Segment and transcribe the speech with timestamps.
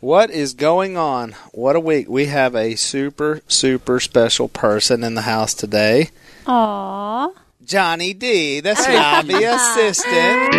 [0.00, 1.32] What is going on?
[1.52, 2.08] What a week.
[2.08, 6.08] We have a super, super special person in the house today.
[6.46, 7.34] Aww.
[7.62, 10.54] Johnny D, the snobby assistant.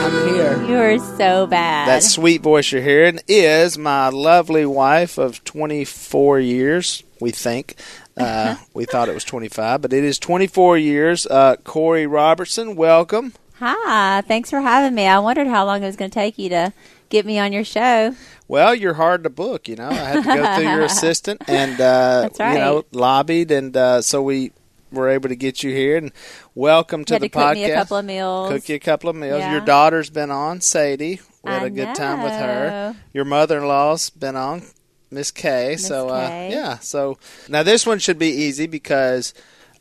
[0.00, 0.64] I'm here.
[0.64, 1.86] You are so bad.
[1.86, 7.76] That sweet voice you're hearing is my lovely wife of 24 years, we think.
[8.16, 11.24] Uh, we thought it was 25, but it is 24 years.
[11.24, 13.32] Uh, Korie Robertson, welcome.
[13.58, 14.20] Hi.
[14.20, 15.06] Thanks for having me.
[15.06, 16.74] I wondered how long it was going to take you to
[17.08, 18.14] get me on your show.
[18.48, 19.88] Well, you're hard to book, you know.
[19.88, 22.52] I had to go through your assistant and uh, right.
[22.52, 24.52] you know lobbied, and uh, so we
[24.92, 25.96] were able to get you here.
[25.96, 26.12] And
[26.54, 27.54] welcome to the to cook podcast.
[27.54, 28.52] me a couple of meals.
[28.52, 29.40] Cook you a couple of meals.
[29.40, 29.52] Yeah.
[29.52, 31.20] Your daughter's been on, Sadie.
[31.42, 32.94] We had I a good time with her.
[33.14, 34.64] Your mother-in-law's been on,
[35.10, 35.70] Miss Kay.
[35.70, 36.78] Miss so uh, yeah.
[36.80, 39.32] So now this one should be easy because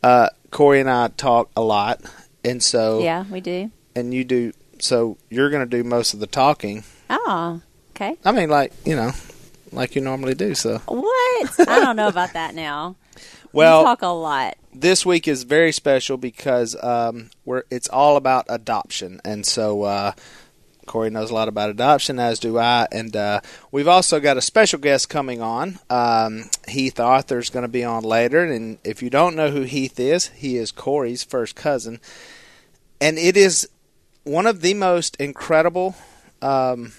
[0.02, 2.02] uh, Korie and I talk a lot,
[2.45, 3.72] and so Yeah, we do.
[3.95, 4.53] and you do.
[4.80, 6.84] So you're going to do most of the talking.
[7.09, 7.61] Oh,
[7.92, 8.17] okay.
[8.23, 9.11] I mean, like you know,
[9.72, 10.55] like you normally do.
[10.55, 11.59] So What?
[11.70, 12.95] I don't know about that now.
[13.53, 14.58] well, you talk a lot.
[14.73, 20.11] this week is very special because um, we're it's all about adoption, and so uh,
[20.88, 23.39] Korie knows a lot about adoption, as do I, and uh,
[23.72, 25.80] we've also got a special guest coming on.
[25.89, 30.00] Um, Heath Arthur's going to be on later, and if you don't know who Heath
[30.00, 32.02] is, he is Korie's first cousin,
[33.02, 33.68] and it is
[34.24, 35.96] one of the most incredible
[36.42, 36.94] um,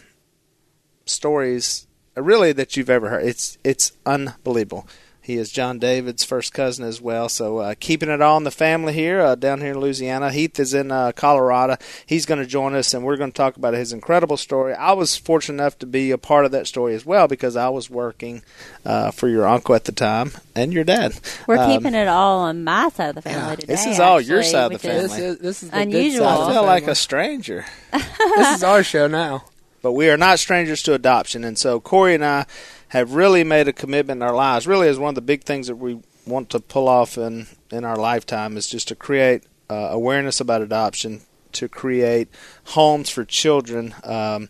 [1.04, 3.24] stories, uh, really, that you've ever heard.
[3.24, 4.86] It's it's unbelievable.
[5.26, 7.28] He is John David's first cousin as well.
[7.28, 10.30] So uh, keeping it all in the family here uh, down here in Louisiana.
[10.30, 11.76] Heath is in uh, Colorado.
[12.06, 14.72] He's going to join us, and we're going to talk about his incredible story.
[14.74, 17.70] I was fortunate enough to be a part of that story as well because I
[17.70, 18.42] was working
[18.84, 21.18] uh, for your uncle at the time and your dad.
[21.48, 23.66] We're Um, keeping it all on my side of the family Yeah, today.
[23.74, 25.26] this is all your side of the which is- This Family.
[25.26, 26.20] is this is the Unusual.
[26.20, 27.64] good I side of feel like a stranger.
[27.92, 29.44] This is our show now.
[29.82, 31.42] but we are not strangers to adoption.
[31.42, 32.46] And so Korie and I
[32.88, 34.66] have really made a commitment in our lives.
[34.66, 37.84] Really, is one of the big things that we want to pull off in in
[37.84, 41.22] our lifetime is just to create uh, awareness about adoption,
[41.52, 42.28] to create
[42.64, 43.94] homes for children.
[44.04, 44.48] Um,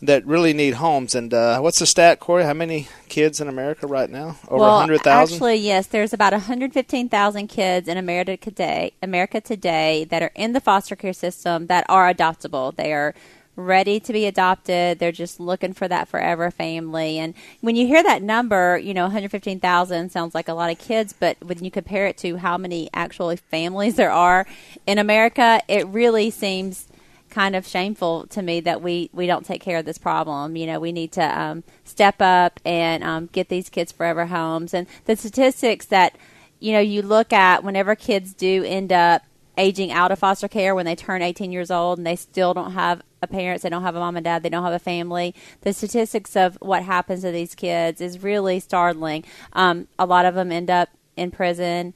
[0.00, 2.44] that really need homes, and uh, what's the stat, Korie?
[2.44, 4.36] How many kids in America right now?
[4.46, 5.34] Over well, hundred thousand.
[5.34, 10.60] Actually, yes, there's about 115,000 kids in America today, America today that are in the
[10.60, 12.76] foster care system that are adoptable.
[12.76, 13.12] They are
[13.58, 14.98] ready to be adopted.
[14.98, 17.18] They're just looking for that forever family.
[17.18, 21.12] And when you hear that number, you know, 115,000 sounds like a lot of kids,
[21.12, 24.46] but when you compare it to how many actual families there are
[24.86, 26.86] in America, it really seems
[27.30, 30.56] kind of shameful to me that we we don't take care of this problem.
[30.56, 34.72] You know, we need to um, step up and um, get these kids forever homes.
[34.72, 36.16] And the statistics that
[36.60, 39.22] you know you look at whenever kids do end up
[39.58, 42.72] aging out of foster care when they turn 18 years old and they still don't
[42.72, 45.34] have a parents, they don't have a mom and dad, they don't have a family.
[45.62, 49.24] The statistics of what happens to these kids is really startling.
[49.52, 51.92] Um, a lot of them end up in prison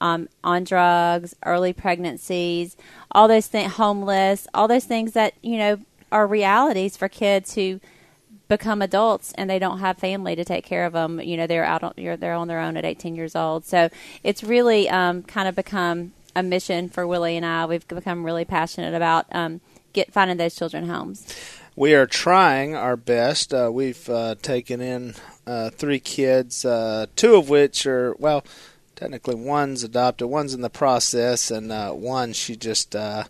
[0.00, 2.76] um, on drugs, early pregnancies,
[3.10, 5.78] all those things, homeless, all those things that you know
[6.12, 7.80] are realities for kids who
[8.48, 11.20] become adults and they don't have family to take care of them.
[11.20, 13.64] You know, they're out on they're on their own at 18 years old.
[13.64, 13.88] So
[14.22, 17.64] it's really um, kind of become a mission for Willie and I.
[17.64, 19.60] We've become really passionate about um,
[19.94, 21.26] get finding those children homes.
[21.74, 23.52] We are trying our best.
[23.52, 25.14] Uh, we've uh, taken in
[25.46, 28.44] uh, three kids, uh, two of which are, well,
[28.94, 33.24] technically one's adopted, one's in the process, and uh, one she just, uh,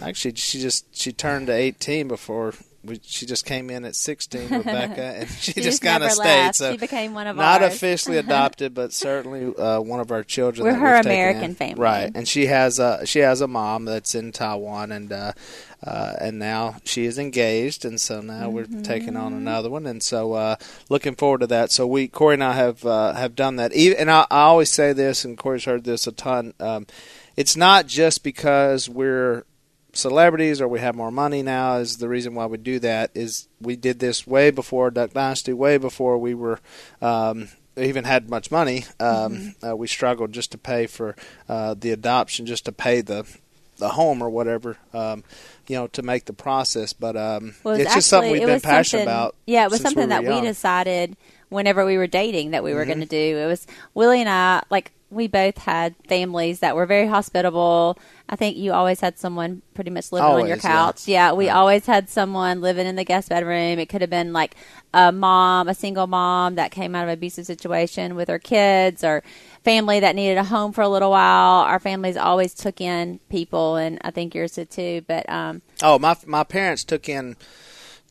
[0.00, 2.54] actually, she just she turned to 18 before.
[2.84, 6.24] We, she just came in at 16, Rebecca, and she, She just kind of stayed.
[6.24, 6.56] left.
[6.56, 7.74] So She became one of not ours.
[7.74, 10.64] officially adopted, but certainly uh, one of our children.
[10.66, 11.80] We're that her American family.
[11.80, 12.10] right?
[12.14, 15.32] And she has a she has a mom that's in Taiwan, and uh,
[15.86, 20.02] uh, and now she is engaged, and so now we're taking on another one, and
[20.02, 20.56] so uh,
[20.88, 21.70] looking forward to that.
[21.70, 23.72] So we Korie and I have uh, have done that.
[23.74, 26.52] Even, and I, I always say this, and Korie's heard this a ton.
[26.58, 26.86] Um,
[27.36, 29.44] it's not just because we're
[29.92, 33.48] celebrities or we have more money now is the reason why we do that is
[33.60, 36.60] we did this way before Duck Dynasty, way before we were
[37.00, 38.84] um, even had much money.
[39.00, 41.14] Um, uh, we struggled just to pay for
[41.48, 43.24] uh, the adoption, just to pay the
[43.78, 45.24] the home or whatever, um,
[45.66, 46.92] you know, to make the process.
[46.92, 49.34] But um, Well, it it's just something we've been passionate about.
[49.46, 51.16] Yeah, it was something we that were we decided
[51.48, 52.88] whenever we were dating that we were Mm-hmm.
[52.88, 53.38] going to do.
[53.38, 57.98] It was Willie and I, like we both had families that were very hospitable.
[58.32, 60.70] I think you always had someone pretty much living on your Always, yeah.
[60.70, 61.06] couch.
[61.06, 61.58] Yeah, we Yeah.
[61.58, 63.78] always had someone living in the guest bedroom.
[63.78, 64.54] It could have been like
[64.94, 69.04] a mom, a single mom that came out of an abusive situation with her kids
[69.04, 69.22] or
[69.64, 71.60] family that needed a home for a little while.
[71.64, 75.02] Our families always took in people and I think yours did too.
[75.06, 77.36] But um Oh, my my parents took in,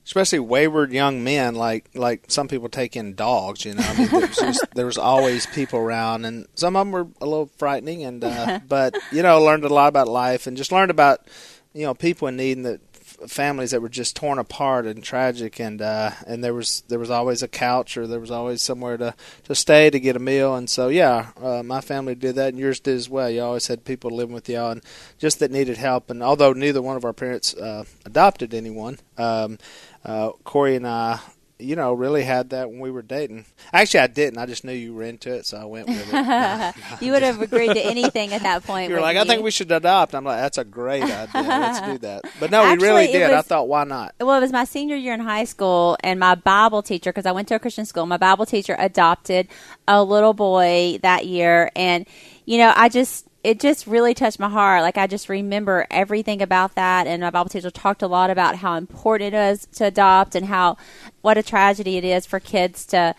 [0.06, 3.66] especially wayward young men, like like some people take in dogs.
[3.66, 6.86] You know, I mean, there, was just, there was always people around, and some of
[6.86, 10.48] them were a little frightening, and uh, but you know, learned a lot about life,
[10.48, 11.28] and just learned about
[11.74, 12.80] you know people in need and the
[13.28, 17.10] families that were just torn apart and tragic, and uh, and there was there was
[17.10, 19.14] always a couch or there was always somewhere to
[19.46, 22.60] to stay to get a meal, and so yeah, uh, my family did that, and
[22.60, 23.30] yours did as well.
[23.30, 24.84] You always had people living with y'all, and
[25.18, 26.10] just that needed help.
[26.10, 29.58] And although neither one of our parents uh, adopted anyone, um,
[30.06, 31.20] uh, Korie and I,
[31.60, 33.46] you know, really had that when we were dating.
[33.72, 34.40] Actually, I didn't.
[34.40, 36.76] I just knew you were into it, so I went with it.
[37.02, 38.90] you would have agreed to anything at that point.
[38.90, 40.16] you were like, I think we should adopt.
[40.16, 41.30] I'm like, that's a great idea.
[41.36, 42.24] Let's do that.
[42.40, 43.32] But no, Actually, we really did.
[43.32, 44.16] I thought, why not?
[44.20, 47.32] well, it was my senior year in high school, and my Bible teacher, because I
[47.32, 49.48] went to a Christian school, my Bible teacher adopted
[49.88, 51.70] a little boy that year.
[51.76, 52.08] And,
[52.46, 54.84] you know, I just, it just really touched my heart.
[54.84, 57.08] Like, I just remember everything about that.
[57.08, 60.46] And my Bible teacher talked a lot about how important it is to adopt and
[60.46, 60.78] how,
[61.22, 63.16] what a tragedy it is for kids to,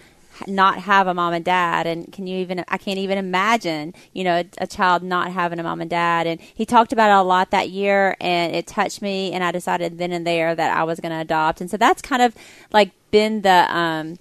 [0.47, 4.25] not have a mom and dad and can you even i can't even imagine you
[4.25, 7.21] know a, a child not having a mom and dad and he talked about it
[7.21, 10.77] a lot that year and it touched me and i decided then and there that
[10.77, 12.35] i was going to adopt and so that's kind of
[12.73, 14.19] like been the um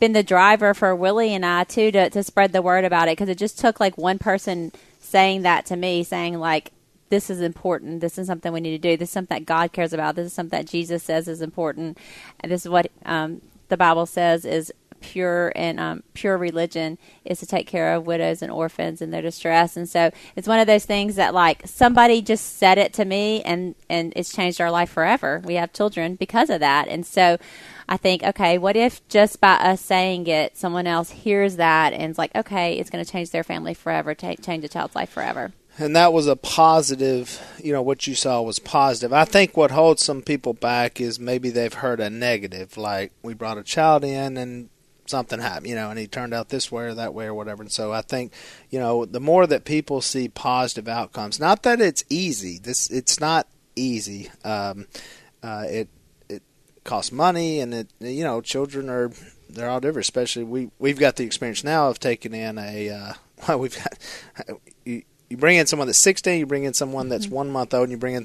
[0.00, 3.12] been the driver for willie and i too to, to spread the word about it
[3.12, 4.72] because it just took like one person
[5.12, 6.72] saying that to me saying like
[7.10, 8.00] this is important.
[8.00, 8.96] This is something we need to do.
[8.96, 10.16] This is something that God cares about.
[10.16, 11.98] This is something that Jesus says is important.
[12.40, 14.72] And this is what um, the Bible says is
[15.02, 19.20] pure and um, pure religion is to take care of widows and orphans in their
[19.20, 19.76] distress.
[19.76, 23.42] And so it's one of those things that like somebody just said it to me
[23.42, 25.42] and, and it's changed our life forever.
[25.44, 26.88] We have children because of that.
[26.88, 27.36] And so
[27.88, 32.10] I think, okay, what if just by us saying it, someone else hears that and
[32.10, 35.10] is like, okay, it's going to change their family forever, ta change a child's life
[35.10, 35.52] forever.
[35.78, 39.70] and that was a positive you know what you saw was positive i think what
[39.70, 44.04] holds some people back is maybe they've heard a negative like we brought a child
[44.04, 44.68] in and
[45.06, 47.62] something happened you know and he turned out this way or that way or whatever
[47.62, 48.32] and so i think
[48.68, 53.18] you know the more that people see positive outcomes not that it's easy this it's
[53.18, 54.86] not easy um
[55.42, 55.88] uh it
[56.84, 59.10] costs money and it you know children are
[59.48, 63.12] they're all different especially we we've got the experience now of taking in a uh
[63.48, 65.02] well we've got you,
[65.32, 67.90] you bring in someone that's 16, you bring in someone that's one month old, and
[67.90, 68.24] you bring in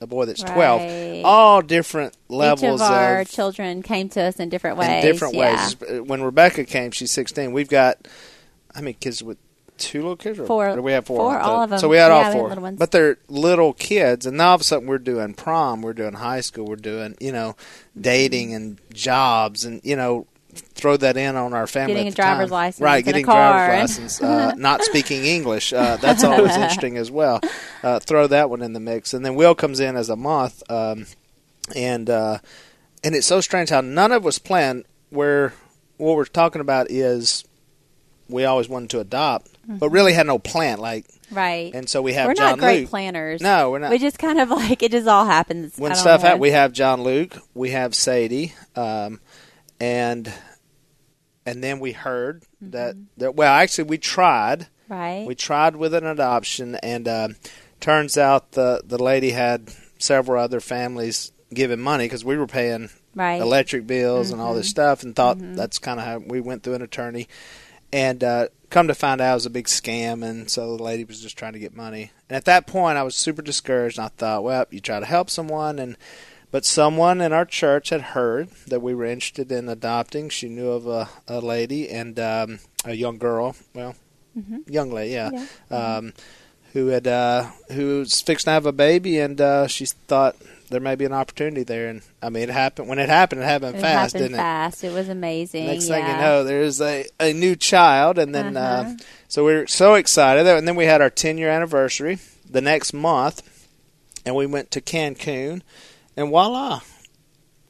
[0.00, 1.24] a boy that's 12.
[1.24, 5.04] All different levels Each of our of children came to us in different ways.
[5.04, 5.68] in different yeah.
[5.80, 6.00] ways.
[6.02, 7.52] When Rebecca came, she's 16.
[7.52, 8.06] We've got
[8.76, 9.38] i mean kids with
[9.78, 10.38] two little kids?
[10.38, 10.80] Or, Four.
[10.80, 11.18] we have four?
[11.18, 11.78] Four, all of them.
[11.78, 12.48] So we had Yeah, all had four.
[12.60, 12.78] ones.
[12.78, 16.14] But they're little kids, and now all of a sudden we're doing prom, we're doing
[16.14, 17.56] high school, we're doing you know
[18.00, 21.94] dating and jobs, and you know throw that in on our family.
[21.94, 22.52] Getting a driver's time.
[22.54, 23.06] license right?
[23.06, 23.66] and a car.
[23.66, 25.72] driver's license, uh, not speaking English.
[25.72, 27.40] Uh, that's always interesting as well.
[27.82, 30.62] Uh, throw that one in the mix, and then Will comes in as a moth,
[30.70, 31.06] um,
[31.74, 32.38] and uh,
[33.02, 34.84] and it's so strange how none of it was planned.
[35.10, 35.54] Where
[35.96, 37.44] what we're talking about is
[38.28, 40.78] we always wanted to adopt, but really had no plan.
[40.78, 41.74] Like, Right.
[41.74, 42.90] and so we have we're John not great Luke.
[42.90, 43.40] planners.
[43.40, 43.90] No, we're not.
[43.90, 45.76] We just kind of like it just all happens.
[45.78, 49.20] when stuff happens, we have John Luke, we have Sadie, um,
[49.80, 50.32] and
[51.46, 52.70] and then we heard Mm-hmm.
[52.70, 54.68] that, that well, actually, we tried.
[54.88, 55.26] right.
[55.26, 57.36] We tried with an adoption, and um,
[57.80, 62.88] turns out the the lady had several other families giving money because we were paying
[63.14, 63.40] right.
[63.40, 66.74] electric bills and all this stuff, and thought that's kind of how we went through
[66.74, 67.28] an attorney.
[67.92, 71.04] And uh, come to find out, it was a big scam, and so the lady
[71.04, 72.10] was just trying to get money.
[72.28, 73.98] And at that point, I was super discouraged.
[73.98, 75.96] And I thought, well, you try to help someone, and
[76.50, 80.28] but someone in our church had heard that we were interested in adopting.
[80.28, 83.96] She knew of a, a lady and um, a young girl, well,
[84.66, 85.30] young lady, yeah,
[85.70, 86.12] Um,
[86.72, 90.36] who had uh, who was fixing to have a baby, and uh, she thought
[90.70, 91.88] there may be an opportunity there.
[91.88, 93.42] And I mean, it happened when it happened.
[93.42, 94.84] It happened it fast, happened didn't fast.
[94.84, 95.64] It was amazing.
[95.64, 95.66] it?
[95.68, 95.96] Next yeah.
[95.96, 98.90] thing you know, there's a, a new child, and then Uh-huh.
[98.90, 98.94] uh,
[99.28, 100.46] so we are so excited.
[100.46, 102.18] And then we had our 10 year anniversary
[102.48, 103.42] the next month,
[104.24, 105.62] and we went to Cancun,
[106.16, 106.80] and voila,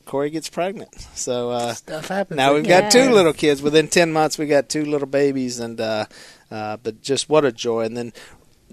[0.06, 0.94] Korie gets pregnant.
[1.14, 2.36] So uh, Stuff happens.
[2.36, 2.82] now we've Yeah.
[2.82, 3.62] got two little kids.
[3.62, 6.06] Within 10 months, we got two little babies, and uh,
[6.50, 7.84] uh, but just what a joy.
[7.84, 8.12] And then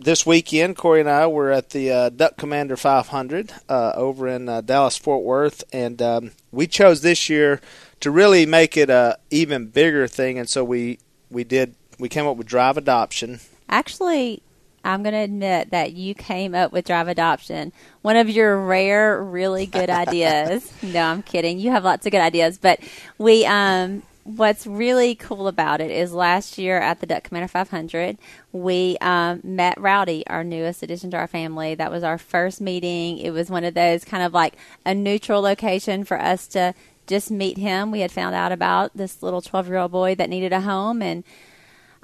[0.03, 4.50] this weekend, Korie and I were at the uh, Duck Commander 500 uh, over in
[4.50, 7.62] uh, Dallas Fort Worth, and um, we chose this year
[8.00, 10.39] to really make it a even bigger thing.
[10.39, 13.39] And so we we did we came up with drive adoption,
[13.72, 14.43] Actually,
[14.84, 17.72] I'm going to admit that you came up with drive adoption.
[18.01, 20.72] One of your rare, really good ideas.
[20.84, 21.58] no, I'm kidding.
[21.58, 22.81] You have lots of good ideas, but
[23.17, 24.03] we, um,
[24.38, 28.17] what's really cool about it is last year at the Duck Commander 500,
[28.51, 31.75] we um, met Rowdy, our newest addition to our family.
[31.75, 33.17] That was our first meeting.
[33.17, 36.73] It was one of those kind of like a neutral location for us to
[37.07, 37.91] just meet him.
[37.91, 41.01] We had found out about this little 12 year old boy that needed a home
[41.01, 41.23] and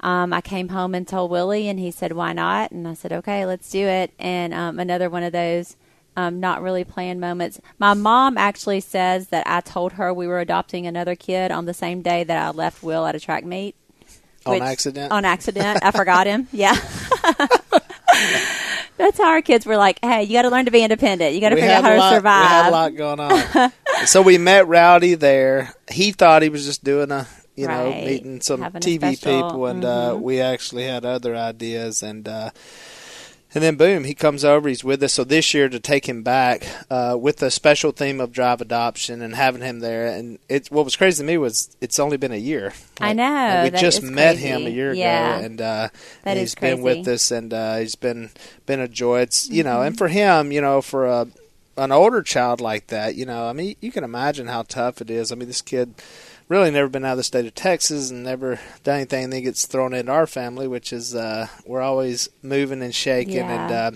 [0.00, 3.12] um, I came home and told Willie, and he said, "Why not?" And I said,
[3.12, 5.76] "Okay, let's do it." And um, another one of those
[6.18, 7.60] um, not really planned moments.
[7.78, 11.72] My mom actually says that I told her we were adopting another kid on the
[11.72, 13.76] same day that I left Will at a track meet.
[14.44, 15.12] On accident.
[15.12, 16.48] On accident, I forgot him.
[16.52, 16.74] Yeah.
[18.96, 21.32] That's how our kids were like, "Hey, you got to learn to be independent.
[21.32, 23.72] You got to figure out how lot, to survive." We had a lot going on.
[24.06, 25.72] so we met Rowdy there.
[25.88, 29.84] He thought he was just doing a you know, meeting some Having TV people, and
[29.84, 30.20] uh, mhm.
[30.20, 32.50] we actually had other ideas, and uh,
[33.54, 35.14] and then boom, he comes over, he's with us.
[35.14, 39.22] So this year to take him back uh, with the special theme of drive adoption
[39.22, 42.32] and having him there, and it's what was crazy to me was it's only been
[42.32, 42.72] a year.
[43.00, 44.48] I know, like we just met crazy.
[44.48, 45.36] him a year Yeah.
[45.36, 45.88] ago, and uh,
[46.24, 48.30] and he's been with us, and uh, he's been
[48.66, 49.20] been a joy.
[49.20, 49.86] It's you know, Mm-hmm.
[49.86, 51.26] and for him, you know, for a
[51.76, 55.10] an older child like that, you know, I mean, you can imagine how tough it
[55.10, 55.30] is.
[55.30, 55.94] I mean, this kid
[56.48, 59.24] really never been out of the state of Texas and never done anything.
[59.24, 63.42] And then gets thrown into our family, which is uh, we're always moving and shaking,
[63.42, 63.90] and uh,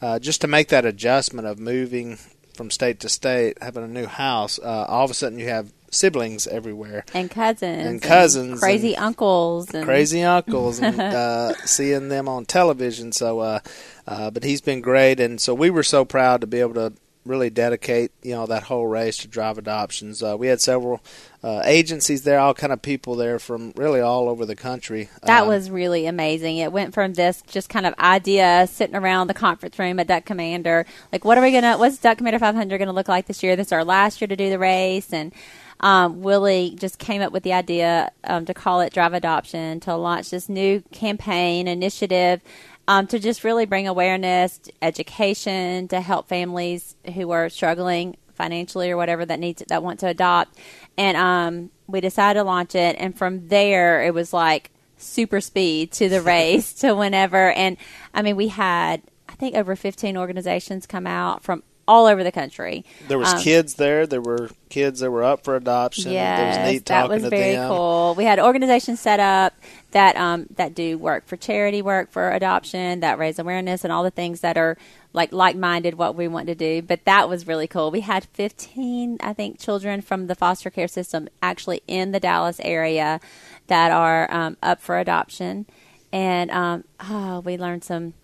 [0.00, 2.18] uh, just to make that adjustment of moving
[2.54, 5.72] from state to state, having a new house, uh, all of a sudden you have
[5.90, 7.04] siblings everywhere.
[7.14, 12.44] and cousins And cousins crazy and uncles and crazy uncles and uh, seeing them on
[12.44, 13.12] television.
[13.12, 13.60] So, uh,
[14.06, 16.92] uh, but he's been great, and so we were so proud to be able to
[17.26, 20.22] really dedicate you know that whole race to drive adoptions.
[20.22, 21.00] Uh, we had several
[21.42, 25.08] uh, agencies there, all kind of people there from really all over the country.
[25.22, 26.58] That Um, was really amazing.
[26.58, 30.24] It went from this just kind of idea sitting around the conference room at Duck
[30.24, 33.56] Commander, like what are we gonna, what's Duck Commander 500 gonna look like this year?
[33.56, 35.32] This is our last year to do the race, and
[35.80, 39.94] um, Willie just came up with the idea um, to call it Drive Adoption to
[39.94, 42.40] launch this new campaign initiative.
[42.88, 48.96] Um, to just really bring awareness, education, to help families who are struggling financially or
[48.96, 50.56] whatever that needs that want to adopt.
[50.96, 55.90] And um, we decided to launch it, and from there it was like super speed
[55.92, 57.50] to the race to whenever.
[57.52, 57.76] And
[58.14, 62.32] I mean, we had I think over 15 organizations come out from all over the
[62.32, 62.84] country.
[63.08, 64.06] there was um, kids there.
[64.06, 66.12] There were kids that were up for adoption.
[66.12, 67.68] Yes, was neat that was very them.
[67.68, 68.14] cool.
[68.16, 69.54] We had organizations set up
[69.92, 74.02] that um, that do work for charity work for adoption, that raise awareness, and all
[74.02, 74.76] the things that are
[75.12, 76.82] like like minded what we want to do.
[76.82, 77.90] But that was really cool.
[77.90, 82.60] We had 15, I think, children from the foster care system actually in the Dallas
[82.62, 83.20] area
[83.68, 85.66] that are um, up for adoption,
[86.12, 88.14] and um, oh, we learned some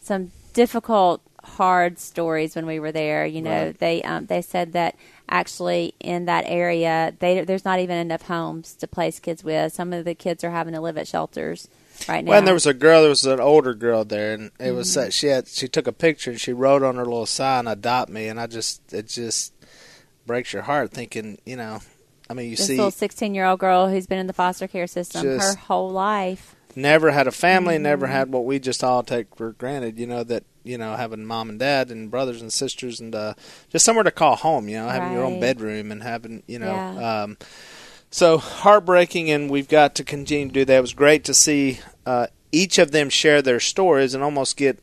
[0.00, 1.20] some difficult
[1.58, 3.78] hard stories when we were there you know Right.
[3.78, 4.96] they um, they said that
[5.28, 9.92] actually in that area they there's not even enough homes to place kids with some
[9.92, 11.68] of the kids are having to live at shelters
[12.08, 13.00] right now Well, and there was a girl.
[13.02, 15.00] There was an older girl there, and it was Mm-hmm.
[15.00, 15.48] that she had.
[15.48, 18.46] She took a picture and she wrote on her little sign, "Adopt me," and I
[18.46, 19.52] just it just
[20.26, 21.80] breaks your heart thinking, you know,
[22.30, 24.68] I mean, you this see, little 16 year old girl who's been in the foster
[24.68, 28.14] care system her whole life never had a family, never Mm-hmm.
[28.14, 29.98] had what we just all take for granted.
[29.98, 33.34] You know that you know having mom and dad and brothers and sisters and uh,
[33.70, 34.68] just somewhere to call home.
[34.68, 36.74] You know, having your own bedroom and having you know.
[36.74, 37.22] Yeah.
[37.22, 37.38] Um,
[38.10, 40.78] so heartbreaking, and we've got to continue to do that.
[40.78, 44.78] It was great to see uh, each of them share their stories and almost get.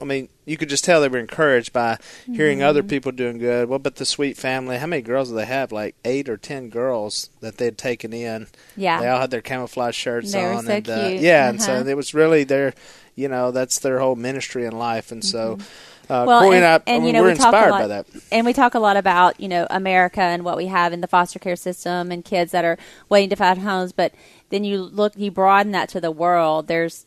[0.00, 2.88] I mean, you could just tell they were encouraged by hearing other Mm-hmm.
[2.88, 3.68] people doing good.
[3.68, 4.78] What about the sweet family?
[4.78, 5.72] How many girls do they have?
[5.72, 8.46] Like eight or ten girls that they'd taken in.
[8.76, 11.72] yeah They all had their camouflage shirts They on, so and uh, yeah, and so
[11.74, 11.88] Uh-huh.
[11.88, 12.74] it was really their,
[13.16, 16.26] you know, that's their whole ministry in life, and so uh, Mm-hmm.
[16.26, 17.70] Well, Korie and- and, I, and, I mean, you know, we're we talk a inspired
[17.70, 18.06] lot- by that.
[18.32, 21.06] and we talk a lot about you know America and what we have in the
[21.08, 22.78] foster care system and kids that are
[23.10, 23.92] waiting to find homes.
[23.92, 24.14] But
[24.50, 26.66] then you look, you broaden that to the world.
[26.68, 27.04] There's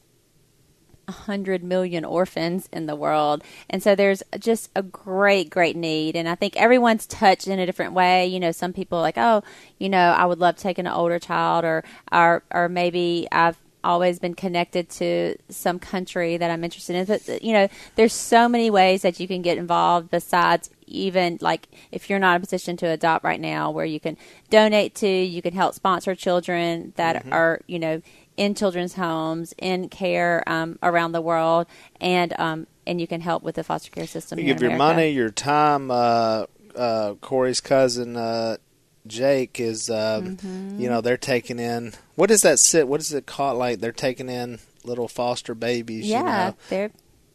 [1.12, 6.15] a hundred million orphans in the world, and so there's just a great, great need.
[6.15, 8.25] And I think everyone's touched in a different way.
[8.27, 9.44] You know, some people like, oh,
[9.77, 14.20] you know, I would love taking an older child, or or or maybe I've always
[14.20, 17.06] been connected to some country that I'm interested in.
[17.06, 21.68] But you know, there's so many ways that you can get involved besides even like
[21.91, 24.18] if you're not in a position to adopt right now where you can
[24.50, 27.34] donate to, you can help sponsor children that Mm-hmm.
[27.34, 28.01] are, you know,
[28.41, 31.67] in children's homes, in care um, around the world
[32.00, 34.39] and um, and you can help with the foster care system.
[34.39, 35.91] You give your money, your time.
[35.91, 36.45] Uh,
[36.75, 38.57] uh, Korie's cousin uh,
[39.05, 40.79] Jake is, um, Mm-hmm.
[40.81, 41.93] you know, they're taking in.
[42.15, 42.88] What is that sit?
[42.88, 43.57] What is it called?
[43.60, 46.07] Like they're taking in little foster babies.
[46.07, 46.55] yeah, you know?
[46.69, 46.91] they're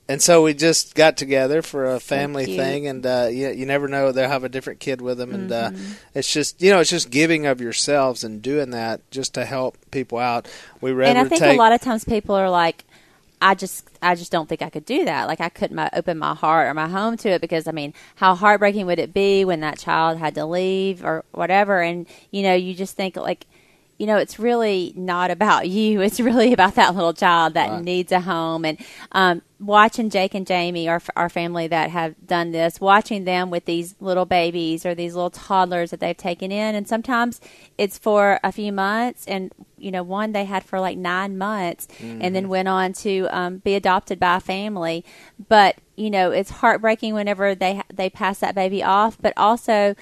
[0.08, 3.88] and so we just got together for a family thing, and uh, you, you never
[3.88, 5.92] know they'll have a different kid with them, and uh, Mm-hmm.
[6.14, 9.76] it's just you know it's just giving of yourselves and doing that just to help
[9.90, 10.48] people out.
[10.80, 12.84] We and I think take a lot of times people are like,
[13.42, 15.26] I just, I just don't think I could do that.
[15.26, 17.92] Like I couldn't my, open my heart or my home to it because I mean,
[18.16, 21.82] how heartbreaking would it be when that child had to leave or whatever?
[21.82, 23.46] And you know, you just think like,
[23.98, 26.00] you know, it's really not about you.
[26.00, 27.84] It's really about that little child that Right.
[27.84, 28.64] needs a home.
[28.64, 28.78] And
[29.12, 33.64] um, watching Jake and Jamie, our our family that have done this, watching them with
[33.64, 37.40] these little babies or these little toddlers that they've taken in, and sometimes
[37.78, 41.88] it's for a few months, and you know, one they had for like nine months,
[42.22, 45.04] and then went on to um, be adopted by a family.
[45.48, 49.94] But you know, it's heartbreaking whenever they they pass that baby off, but also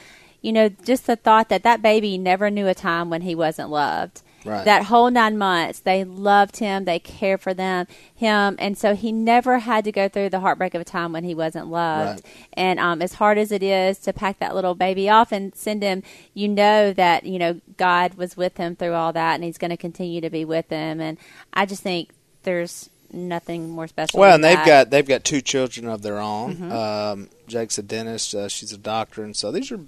[0.43, 3.71] you know, just the thought that that baby never knew a time when he wasn't
[3.71, 4.21] loved.
[4.45, 4.65] Right.
[4.65, 9.11] That whole nine months, they loved him, they cared for them, him, and so he
[9.11, 12.25] never had to go through the heartbreak of a time when he wasn't loved.
[12.25, 12.49] Right.
[12.53, 15.83] And um, as hard as it is to pack that little baby off and send
[15.83, 16.03] him,
[16.35, 19.71] you know that you know God was with him through all that, and He's going
[19.71, 21.01] to continue to be with him.
[21.01, 21.19] And
[21.53, 22.11] I just think
[22.43, 24.21] there's nothing more special.
[24.21, 24.67] Well, and they've that.
[24.67, 26.57] got they've got two children of their own.
[26.57, 26.73] Mm-hmm.
[26.73, 28.35] Um, Jake's a dentist.
[28.35, 29.81] Uh, she's a doctor, and so these are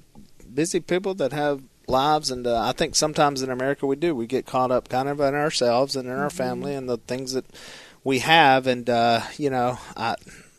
[0.52, 2.30] busy people that have lives.
[2.30, 5.20] And uh, I think sometimes in America we do we get caught up kind of
[5.20, 6.36] in ourselves and in our Mm-hmm.
[6.36, 7.44] family and the things that
[8.04, 8.66] we have.
[8.66, 10.16] And uh, you know, I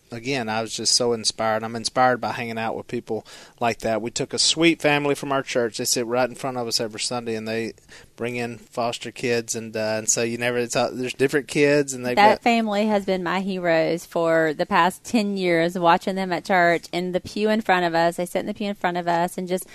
[0.09, 1.63] again I was just so inspired.
[1.63, 3.25] I'm inspired by hanging out with people
[3.59, 4.01] like that.
[4.01, 5.77] We took a sweet family from our church.
[5.77, 7.73] They sit right in front of us every Sunday, and they
[8.15, 9.53] bring in foster kids.
[9.55, 12.43] And uh, and so you never it's uh, there's different kids, and they've that got
[12.43, 17.11] family has been my heroes for the past 10 years watching them at church in
[17.11, 19.37] the pew in front of us they sit in the pew in front of us
[19.37, 19.67] and just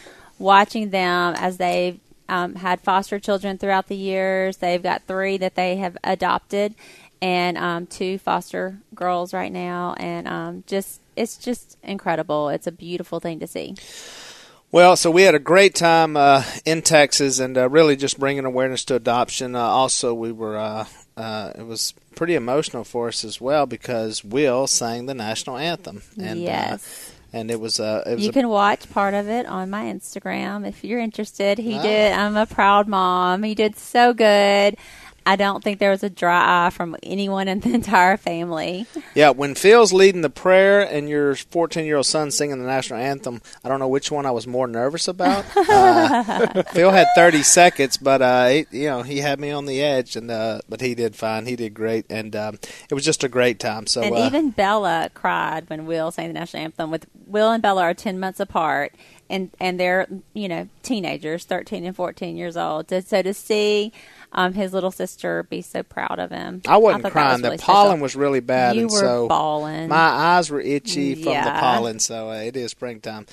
[0.42, 4.58] watching them as they've um, had foster children throughout the years.
[4.58, 6.74] They've got three that they have adopted
[7.20, 9.94] and um, two foster girls right now.
[9.98, 12.48] And um, just it's just incredible.
[12.48, 13.76] It's a beautiful thing to see.
[14.72, 18.46] Well, so we had a great time uh, in Texas, and uh, really just bringing
[18.46, 19.54] awareness to adoption.
[19.54, 24.24] Uh, also, we were uh, uh, it was pretty emotional for us as well because
[24.24, 26.72] Will sang the national anthem, and yes.
[26.72, 29.70] uh, and it was uh, it was you a, can watch part of it on
[29.70, 31.58] my Instagram if you're interested.
[31.58, 31.82] He Ah.
[31.82, 32.12] did.
[32.12, 33.42] I'm a proud mom.
[33.42, 34.76] He did so good.
[35.24, 38.86] I don't think there was a dry eye from anyone in the entire family.
[39.14, 39.30] yeah.
[39.30, 43.40] When Phil's leading the prayer and your 14 year old son singing the national anthem,
[43.64, 45.44] I don't know which one I was more nervous about.
[45.72, 49.80] Uh, Phil had 30 seconds, but uh, he, you know he had me on the
[49.82, 51.46] edge, and uh, but he did fine.
[51.46, 52.58] He did great, and um,
[52.90, 53.86] it was just a great time.
[53.86, 56.90] So and uh, even Bella cried when Will sang the national anthem.
[56.90, 58.94] With Will and Bella are ten months apart,
[59.30, 62.90] and and they're you know teenagers, thirteen and fourteen years old.
[62.90, 63.92] So to see
[64.32, 67.42] um, his little sister be so proud of him, I wasn't that crying.
[67.42, 68.02] was really the pollen special.
[68.02, 69.88] was really bad, You and were so bawling.
[69.88, 71.98] my eyes were itchy from the pollen.
[71.98, 73.26] So uh, it is springtime.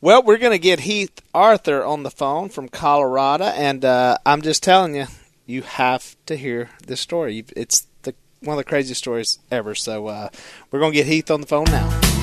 [0.00, 4.42] Well, we're going to get Heath Arthur on the phone from Colorado, and uh, I'm
[4.42, 5.06] just telling you,
[5.46, 7.44] you have to hear this story.
[7.56, 9.74] It's the one of the craziest stories ever.
[9.74, 10.28] So uh,
[10.70, 12.13] we're going to get Heath on the phone now.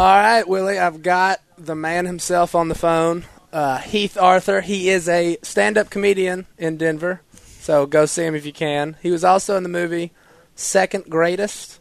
[0.00, 4.62] All right, Willie, I've got the man himself on the phone, uh, Heath Arthur.
[4.62, 8.96] He is a stand up comedian in Denver, so go see him if you can.
[9.02, 10.12] He was also in the movie
[10.54, 11.80] Second Greatest,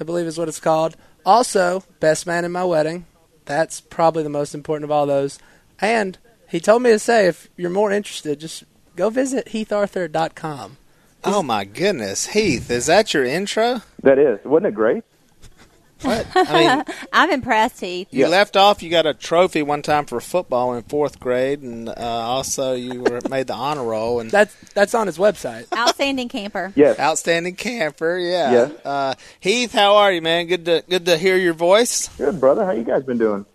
[0.00, 0.96] I believe is what it's called.
[1.24, 3.06] Also, Best Man in My Wedding.
[3.44, 5.38] That's probably the most important of all those.
[5.80, 8.64] And he told me to say if you're more interested, just
[8.96, 10.78] go visit heatharthur.com.
[11.22, 13.82] Oh my goodness, Heath, is that your intro?
[14.02, 15.04] That is, wasn't it great?
[16.02, 16.26] What?
[16.34, 18.08] I mean, I'm impressed, Heath.
[18.10, 18.28] you Yeah.
[18.28, 18.82] left off.
[18.82, 23.00] You got a trophy one time for football in fourth grade, and uh, also you
[23.02, 25.66] were made the honor roll and That's that's on his website.
[25.76, 26.72] Outstanding camper.
[26.74, 26.98] Yes.
[26.98, 28.18] outstanding camper.
[28.18, 28.50] Yeah.
[28.52, 28.72] Yes.
[28.84, 30.46] Uh, Heath, how are you, man?
[30.46, 32.08] Good to good to hear your voice.
[32.18, 32.64] Good, brother.
[32.66, 33.46] How you guys been doing?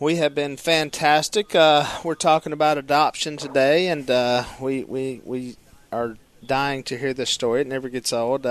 [0.00, 1.54] We have been fantastic.
[1.54, 5.56] Uh, we're talking about adoption today, and uh, we we we
[5.92, 7.60] are dying to hear this story.
[7.60, 8.44] It never gets old.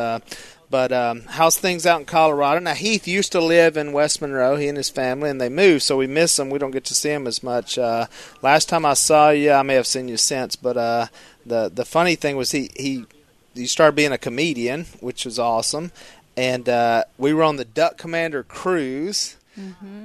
[0.73, 2.59] But um, how's things out in Colorado?
[2.59, 4.55] Now Heath used to live in West Monroe.
[4.55, 6.49] He and his family, and they moved, so we miss him.
[6.49, 7.77] We don't get to see him as much.
[7.77, 8.07] Uh,
[8.41, 10.55] last time I saw you, I may have seen you since.
[10.55, 11.07] But uh,
[11.45, 13.05] the the funny thing was he he
[13.53, 15.91] he started being a comedian, which was awesome.
[16.35, 19.35] And uh, we were on the Duck Commander cruise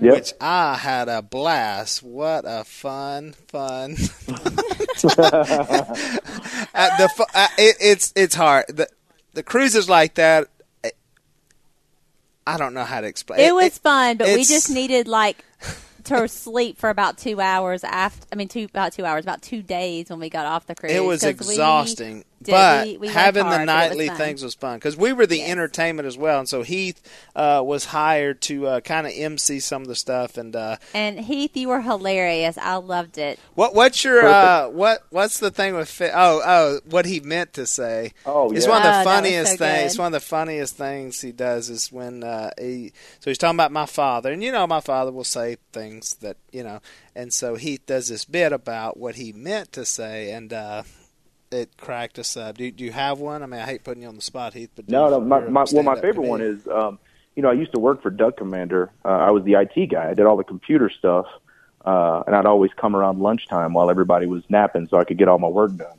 [0.03, 0.15] Yep.
[0.15, 2.03] which I had a blast.
[2.03, 3.97] What a fun, fun.
[4.29, 4.35] uh,
[6.75, 8.67] the uh, it, it's it's hard.
[8.69, 8.87] The
[9.33, 10.49] the cruises like that.
[12.49, 13.41] I don't know how to explain.
[13.41, 15.45] It it was fun, but we just needed like
[16.05, 18.27] to sleep for about two hours after.
[18.33, 20.93] I mean, two about two hours, about two days when we got off the cruise.
[20.93, 24.43] It was exhausting, did- but we- we having hard, the but it was nightly things
[24.43, 25.51] was fun because we were the Yes.
[25.51, 27.01] entertainment as well, and so Heath
[27.37, 30.37] uh, was hired to uh, kind of MC some of the stuff.
[30.37, 32.57] And uh, And Heath, you were hilarious.
[32.59, 33.39] I loved it.
[33.55, 37.53] what what's your uh, what what's the thing with Fi- oh oh what he meant
[37.55, 38.13] to say?
[38.27, 39.93] Oh, It's one of Oh, the that was funniest so things.
[39.95, 39.99] good.
[39.99, 43.73] One of the funniest things he does is when uh, he so he's talking about
[43.73, 46.81] my father, and you know my father will say things that you know,
[47.15, 50.83] and so Heath does this bit about what he meant to say, and uh,
[51.51, 52.59] it cracked us up.
[52.59, 53.43] Do, do you have one?
[53.43, 55.21] I mean, I hate putting you on the spot, Heath, but No, no.
[55.21, 56.99] My, my, well, my favorite one is, um,
[57.37, 58.91] you know, I used to work for Duck Commander.
[59.05, 60.11] Uh, I was the IT guy.
[60.11, 61.27] I did all the computer stuff,
[61.85, 65.29] uh, and I'd always come around lunchtime while everybody was napping so I could get
[65.29, 65.99] all my work done.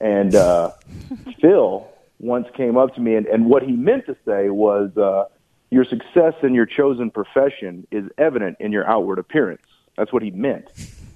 [0.00, 0.72] And uh,
[1.40, 1.88] Phil
[2.20, 5.24] once came up to me, and, and what he meant to say was, uh,
[5.70, 9.62] "Your success in your chosen profession is evident in your outward appearance."
[9.96, 10.66] That's what he meant.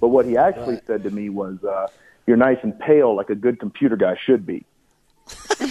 [0.01, 0.87] But what he actually Right.
[0.87, 1.87] said to me was, uh,
[2.27, 4.65] "You're nice and pale, like a good computer guy should be."
[5.57, 5.65] he,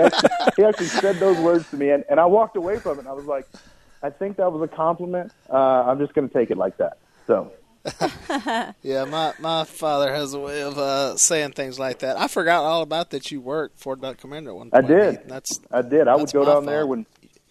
[0.00, 3.00] actually, he actually said those words to me, and, and I walked away from it.
[3.00, 3.46] And I was like,
[4.02, 5.32] I think that was a compliment.
[5.48, 6.98] Uh, I'm just going to take it like that.
[7.26, 7.52] So,
[8.82, 12.18] Yeah, my my father has a way of uh, saying things like that.
[12.18, 15.20] I forgot all about that you worked for Duck Commander one I did.
[15.26, 16.08] That's I did.
[16.08, 17.06] I would go down there when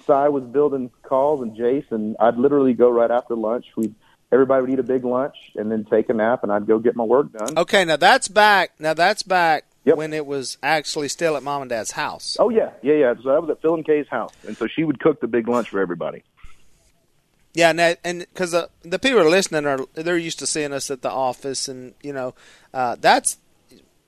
[0.06, 3.66] Si was building calls and Jace, and I'd literally go right after lunch.
[3.76, 3.96] We'd
[4.32, 6.96] everybody would eat a big lunch and then take a nap, and I'd go get
[6.96, 7.58] my work done.
[7.58, 7.86] okay.
[7.86, 8.72] Now that's back.
[8.80, 9.96] Now that's back Yep.
[9.98, 12.36] when it was actually still at mom and dad's house.
[12.40, 13.14] Oh yeah, yeah, yeah.
[13.24, 15.48] So that was at Phil and Kay's house, and so she would cook the big
[15.48, 16.24] lunch for everybody.
[17.54, 20.74] Yeah, and that, and because the the people are listening are they're used to seeing
[20.74, 22.36] us at the office, and you know
[22.74, 23.38] uh, that's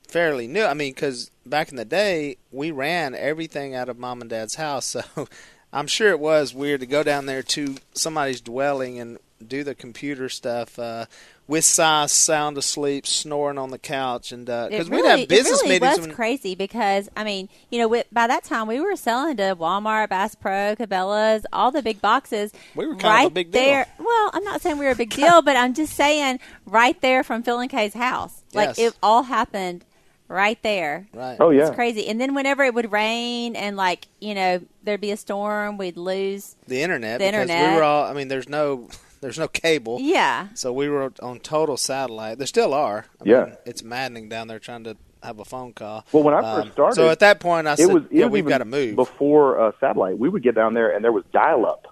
[0.07, 0.63] fairly new.
[0.65, 4.55] I mean, because back in the day we ran everything out of mom and dad's
[4.55, 5.27] house, so
[5.73, 9.75] I'm sure it was weird to go down there to somebody's dwelling and do the
[9.75, 11.05] computer stuff uh,
[11.47, 15.65] with Si's sound asleep, snoring on the couch, and It because we'd have business it
[15.65, 15.97] really meetings.
[15.97, 19.37] was when- crazy because I mean, you know, with, by that time we were selling
[19.37, 22.53] to Walmart, Bass Pro, Cabela's, all the big boxes.
[22.75, 23.61] We were kind of a right big deal.
[23.61, 23.87] there.
[23.99, 27.23] Well, I'm not saying we were a big deal, but I'm just saying right there
[27.23, 28.43] from Phil and Kay's house.
[28.53, 28.79] Like Yes.
[28.79, 29.83] it all happened
[30.27, 31.07] right there.
[31.13, 31.35] right.
[31.41, 32.07] Oh yeah, It's crazy.
[32.07, 35.97] And then whenever it would rain and like you know there'd be a storm, we'd
[35.97, 36.55] lose.
[36.67, 38.05] the internet The because we were all.
[38.05, 38.87] I mean, there's no
[39.21, 39.99] there's no cable.
[40.01, 40.47] Yeah.
[40.55, 42.37] So we were on total satellite.
[42.39, 43.05] There still are.
[43.19, 43.43] I Yeah.
[43.45, 46.03] mean, it's maddening down there trying to have a phone call.
[46.11, 48.11] Well, when I Um, first started, so at that point, I it said, was it
[48.11, 50.17] "Yeah, was we've got to move." before uh, satellite.
[50.17, 51.87] We would get down there, and there was dial up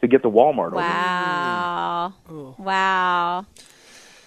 [0.00, 0.68] to get to Walmart.
[0.68, 0.76] over.
[0.76, 2.14] Wow.
[2.58, 3.46] Wow.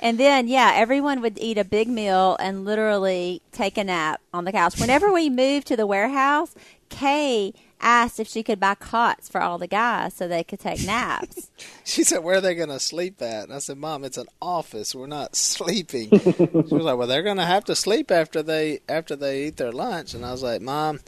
[0.02, 4.44] And then, yeah, everyone would eat a big meal and literally take a nap on
[4.44, 4.80] the couch.
[4.80, 6.56] Whenever we moved to the warehouse,
[6.90, 7.54] Kay
[7.84, 11.50] asked if she could buy cots for all the guys so they could take naps.
[11.86, 14.28] She said, "Where are they going to sleep at?" And I said, "Mom, it's an
[14.42, 14.96] office.
[14.96, 18.80] We're not sleeping." she was like, "Well, they're going to have to sleep after they
[18.88, 21.02] after they eat their lunch." And I was like, "Mom,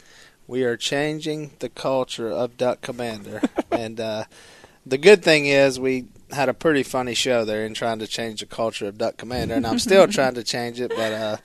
[0.48, 4.26] we are changing the culture of Duck Commander." and uh,
[4.86, 8.42] the good thing is, we had a pretty funny show there in trying to change
[8.42, 11.38] the culture of Duck Commander, and I'm still trying to change it, but uh,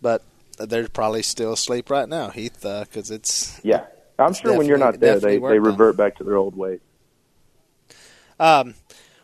[0.00, 0.22] but
[0.58, 3.84] they're probably still asleep right now, Heath, because it's Yeah,
[4.22, 5.72] I'm sure when you're not there, they they worked on.
[5.72, 6.80] revert back to their old ways.
[8.40, 8.74] Um,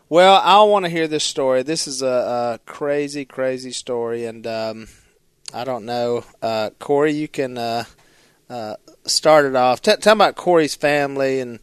[0.07, 1.63] well, I want to hear this story.
[1.63, 4.87] This is a, a crazy, crazy story, and um,
[5.53, 7.15] I don't know, uh, Korie.
[7.15, 7.83] You can uh,
[8.49, 9.81] uh, start it off.
[9.81, 11.59] T- tell about Korie's family and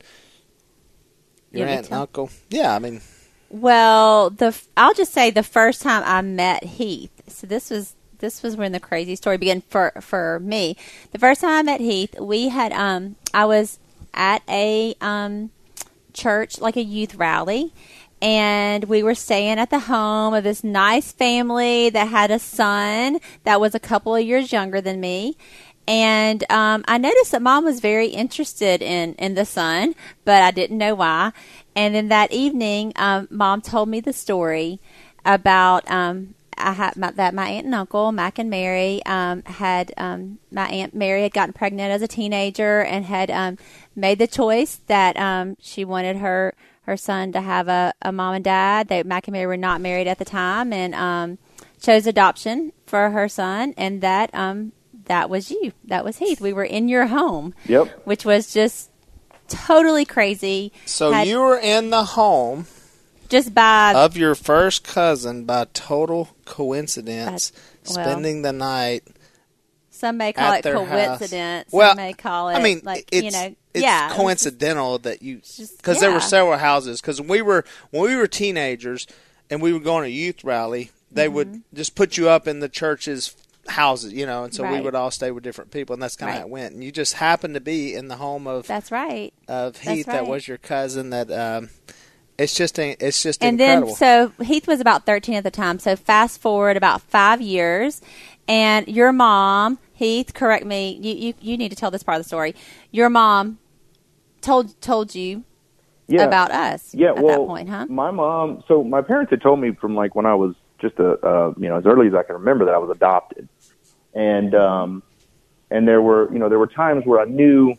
[1.52, 2.30] your Yeah, aunt and uncle.
[2.50, 3.00] Yeah, I mean,
[3.48, 7.22] Well, the f- I'll just say the first time I met Heath.
[7.28, 10.76] So this was this was when the crazy story began for for me.
[11.12, 13.78] The first time I met Heath, we had um I was
[14.14, 15.50] at a um
[16.12, 17.72] church like a youth rally
[18.22, 23.18] and we were staying at the home of this nice family that had a son
[23.44, 25.36] that was a couple of years younger than me
[25.88, 30.50] and um, I noticed that mom was very interested in, in the son, but I
[30.50, 31.32] didn't know why.
[31.76, 34.80] And then that evening, um, mom told me the story
[35.24, 39.92] about um, I had my, that my aunt and uncle, Mac and Mary, um, had
[39.96, 43.58] um, my aunt Mary had gotten pregnant as a teenager and had um,
[43.94, 48.34] made the choice that um, she wanted her her son to have a, a mom
[48.34, 48.88] and dad.
[48.88, 51.38] They Mac and Mary were not married at the time, and um,
[51.80, 54.72] chose adoption for her son, and that um,
[55.06, 55.72] that was you.
[55.84, 56.40] That was Heath.
[56.40, 58.06] We were in your home, Yep.
[58.06, 58.90] which was just
[59.48, 60.72] totally crazy.
[60.86, 62.66] so Had- you were in the home
[63.28, 67.56] Just by of your first cousin by total coincidence, By-
[67.94, 68.04] well.
[68.04, 69.04] spending the night
[69.90, 71.18] Some may call it their house.
[71.18, 71.72] coincidence.
[71.72, 72.54] Well, Some may call it.
[72.54, 75.40] I mean, like it's, you know, it's yeah, coincidental that you
[75.76, 77.00] because there were several houses.
[77.00, 79.06] Because we were when we were teenagers
[79.50, 81.76] and we would go on a youth rally, they would Mm-hmm.
[81.76, 83.34] just put you up in the church's
[83.68, 86.30] houses, you know, and so we would all stay with different people, and that's kind
[86.30, 86.40] of Right.
[86.40, 86.74] how it went.
[86.74, 89.32] And you just happened to be in the home of That's right.
[89.48, 91.10] of Heath that was your cousin.
[91.10, 91.70] That um,
[92.38, 93.94] it's just it's just and incredible.
[93.94, 95.78] then so Heath was about 13 at the time.
[95.78, 98.00] So fast forward about five years,
[98.46, 100.98] and your mom, Heath, correct me.
[101.00, 102.54] You you, you need to tell this part of the story.
[102.90, 103.58] Your mom
[104.42, 105.44] told told you
[106.08, 106.24] Yeah.
[106.24, 106.94] about us.
[106.94, 107.86] Yeah, at well, that point, huh?
[107.88, 108.62] my mom.
[108.68, 111.68] So my parents had told me from like when I was just a, uh, you
[111.68, 113.48] know, as early as I can remember that I was adopted,
[114.14, 115.02] and um,
[115.70, 117.74] and there were, you know, there were times where I knew,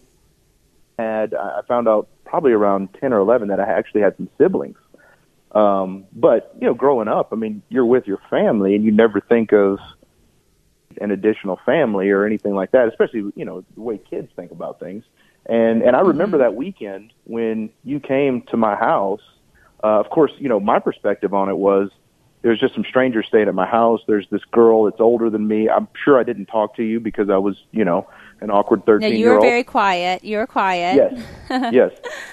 [0.97, 4.29] had I I found out probably around ten or eleven that I actually had some
[4.37, 4.77] siblings.
[5.51, 9.21] Um, but you know, growing up, I mean, you're with your family, and you never
[9.21, 9.79] think of
[10.99, 12.87] an additional family or anything like that.
[12.87, 15.03] Especially, you know, the way kids think about things.
[15.45, 19.21] And and I remember that weekend when you came to my house.
[19.83, 21.89] Uh, of course, you know my perspective on it was
[22.41, 24.01] there's just some strangers staying at my house.
[24.07, 25.69] There's this girl that's older than me.
[25.69, 28.07] I'm sure I didn't talk to you because I was, you know,
[28.41, 30.23] an awkward No, 13 you year were very quiet.
[30.23, 30.95] You were quiet.
[31.49, 31.91] Yes, yes.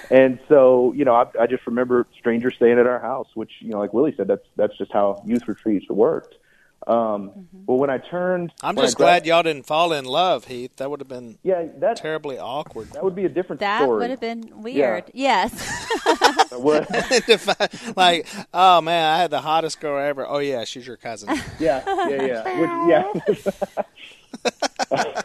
[0.09, 3.69] And so, you know, I, I just remember strangers staying at our house, which, you
[3.69, 6.35] know, like Willie said, that's that's just how youth retreats worked.
[6.87, 10.75] Um, But when I turned, I'm just gra- glad y'all didn't fall in love, Heath.
[10.75, 12.91] That would have been Yeah, that terribly awkward.
[12.91, 13.71] that would be a different story.
[13.71, 13.99] That story.
[14.01, 15.05] would have been weird.
[15.11, 15.51] Yes.
[16.51, 16.85] Would-
[17.95, 20.27] like, oh man, I had the hottest girl ever.
[20.27, 21.29] Oh yeah, she's your cousin.
[21.59, 23.13] yeah, yeah, yeah.
[23.23, 25.21] Which, yeah.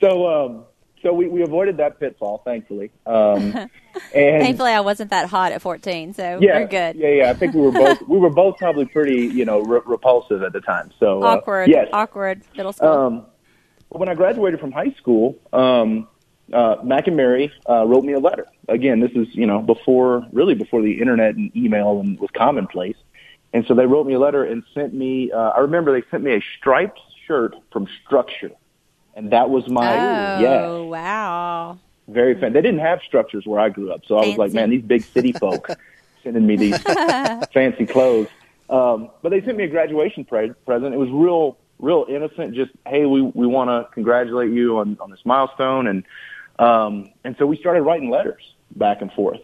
[0.00, 0.64] so, um,
[1.02, 2.90] so we, we avoided that pitfall, thankfully.
[3.06, 3.54] Um,
[4.14, 6.96] and Thankfully, I wasn't that hot at 14, so yeah, we're good.
[6.96, 7.30] Yeah, yeah.
[7.30, 10.52] I think we were both we were both probably pretty, you know, re- repulsive at
[10.52, 10.90] the time.
[10.98, 11.68] So uh, Awkward.
[11.68, 11.88] Yes.
[11.92, 12.88] Awkward middle school.
[12.88, 13.26] Um,
[13.88, 16.06] when I graduated from high school, um,
[16.52, 18.46] uh, Mac and Mary uh, wrote me a letter.
[18.68, 22.96] Again, this is you know before really before the internet and email and was commonplace.
[23.52, 25.32] And so they wrote me a letter and sent me.
[25.32, 28.52] Uh, I remember they sent me a striped shirt from Structure,
[29.14, 31.78] and that was my oh, yes, wow.
[32.08, 32.52] very fan.
[32.52, 35.02] They didn't have structures where I grew up, so I was like, man, these big
[35.02, 35.68] city folk
[36.22, 36.78] sending me these
[37.52, 38.28] fancy clothes.
[38.68, 40.94] Um, but they sent me a graduation pre- present.
[40.94, 42.54] It was real, real innocent.
[42.54, 46.04] Just hey, we we want to congratulate you on on this milestone, and
[46.58, 49.40] um, and so we started writing letters back and forth,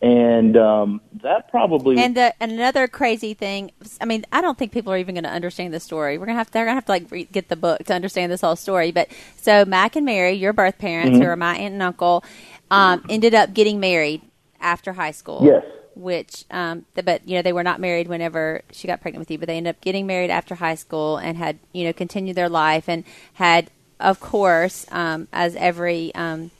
[0.00, 4.70] and um, that probably And the, and another crazy thing, I mean, I don't think
[4.72, 6.18] people are even going to understand the story.
[6.18, 8.30] We're gonna have to, they're gonna have to like re- get the book to understand
[8.30, 8.92] this whole story.
[8.92, 11.22] But so Mac and Mary, your birth parents, Mm-hmm.
[11.22, 12.24] who are my aunt and uncle,
[12.70, 14.22] um, ended up getting married
[14.60, 15.40] after high school.
[15.44, 15.64] Yes.
[15.96, 19.32] Which, um, th- but you know, they were not married whenever she got pregnant with
[19.32, 19.38] you.
[19.38, 22.48] But they ended up getting married after high school and had you know continued their
[22.48, 26.52] life and had, of course, um, as every um,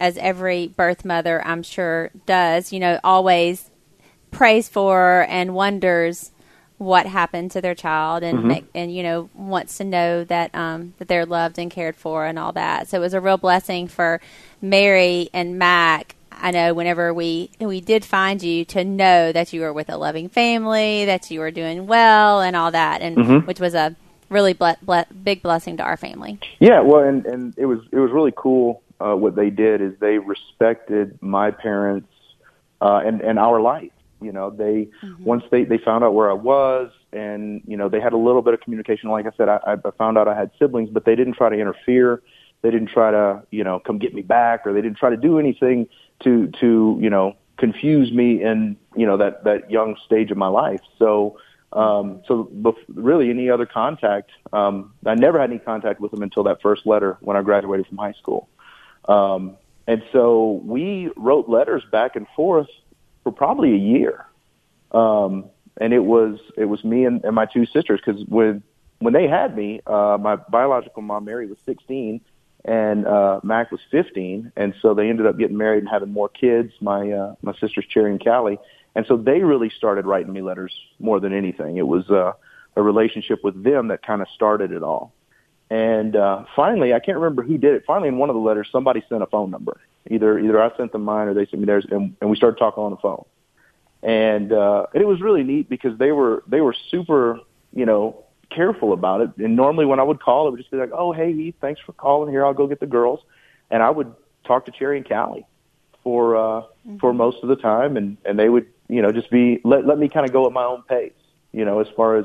[0.00, 3.70] as every birth mother, I'm sure, does, you know, always
[4.30, 6.30] prays for and wonders
[6.78, 10.94] what happened to their child and make, and you know wants to know that um,
[10.98, 12.88] that they're loved and cared for and all that.
[12.88, 14.20] So it was a real blessing for
[14.62, 16.14] Mary and Mac.
[16.30, 19.96] I know whenever we we did find you to know that you were with a
[19.96, 23.96] loving family, that you were doing well, and all that, and which was a
[24.28, 26.38] really ble- ble- big blessing to our family.
[26.60, 28.82] Yeah, well, and and it was it was really cool.
[29.00, 32.12] Uh, what they did is they respected my parents
[32.80, 33.92] uh, and and our life.
[34.20, 34.88] You know, they
[35.20, 38.42] once they they found out where I was, and you know they had a little
[38.42, 39.10] bit of communication.
[39.10, 41.56] Like I said, I, I found out I had siblings, but they didn't try to
[41.56, 42.22] interfere.
[42.62, 45.16] They didn't try to you know come get me back, or they didn't try to
[45.16, 45.88] do anything
[46.24, 50.48] to to you know confuse me in you know that that young stage of my
[50.48, 50.80] life.
[50.98, 51.38] So
[51.72, 56.22] um, so bef- really any other contact, um, I never had any contact with them
[56.22, 58.48] until that first letter when I graduated from high school.
[59.08, 62.68] Um, and so we wrote letters back and forth
[63.24, 64.26] for probably a year.
[64.92, 65.46] Um,
[65.80, 68.62] and it was, it was me and, and my two sisters because when,
[68.98, 72.20] when they had me, uh, my biological mom, Mary, was 16
[72.64, 74.52] and, uh, Mac was 15.
[74.56, 77.86] And so they ended up getting married and having more kids, my, uh, my sisters,
[77.88, 78.58] Cherry and Callie.
[78.94, 81.76] And so they really started writing me letters more than anything.
[81.76, 82.32] It was, uh,
[82.76, 85.12] a relationship with them that kind of started it all.
[85.70, 87.84] And uh, finally, I can't remember who did it.
[87.86, 89.78] Finally, in one of the letters, somebody sent a phone number.
[90.10, 92.58] Either either I sent them mine or they sent me theirs, and, and we started
[92.58, 93.24] talking on the phone.
[94.02, 97.40] And uh, and it was really neat because they were they were super,
[97.74, 99.36] you know, careful about it.
[99.36, 101.80] And normally, when I would call, it would just be like, "Oh, hey, Heath, thanks
[101.84, 102.30] for calling.
[102.30, 103.20] Here, I'll go get the girls."
[103.70, 104.14] And I would
[104.46, 105.46] talk to Cherry and Callie
[106.02, 106.62] for uh,
[107.00, 109.98] for most of the time, and and they would, you know, just be let let
[109.98, 111.12] me kind of go at my own pace,
[111.52, 112.24] you know, as far as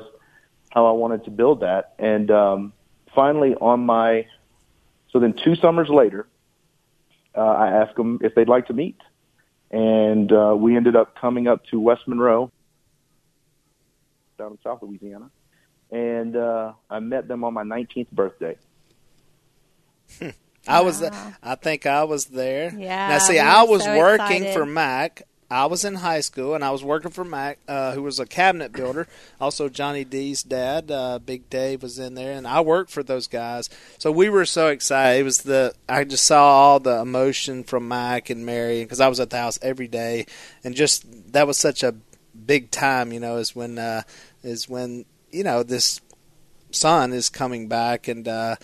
[0.70, 1.96] how I wanted to build that.
[2.00, 2.74] And um,
[3.16, 4.26] finally on my,
[5.12, 6.28] so then two summers later,
[7.36, 8.98] uh, I asked them if they'd like to meet,
[9.72, 12.52] and uh, we ended up coming up to West Monroe,
[14.38, 15.30] down in South Louisiana,
[15.92, 18.56] and uh, I met them on my 19th birthday.
[20.68, 21.34] I was, Wow.
[21.44, 22.74] I think I was there.
[22.78, 24.54] Yeah, Now, see, we I was so working excited.
[24.54, 25.24] for Mac.
[25.54, 28.26] I was in high school, and I was working for Mac, uh, who was a
[28.26, 29.08] cabinet builder.
[29.40, 33.28] Also, Johnny D's dad, uh, Big Dave, was in there, and I worked for those
[33.28, 33.70] guys.
[34.00, 35.20] So we were so excited.
[35.20, 39.08] It was the I just saw all the emotion from Mike and Mary because I
[39.08, 40.26] was at the house every day,
[40.64, 41.94] and just that was such a
[42.34, 43.14] big time.
[43.14, 44.02] You know, is when uh,
[44.42, 46.02] is when you know this
[46.72, 48.28] son is coming back and.
[48.28, 48.56] uh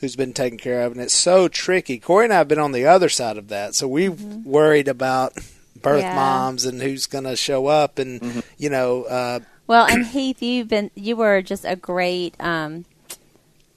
[0.00, 1.98] who's been taken care of, and it's so tricky.
[1.98, 4.86] Korie and I have been on the other side of that, so we have worried
[4.86, 5.36] about
[5.82, 6.14] birth Yeah.
[6.14, 10.68] moms and who's going to show up, and you know, uh, Well, and Heath, you've
[10.68, 12.84] been you were just a great um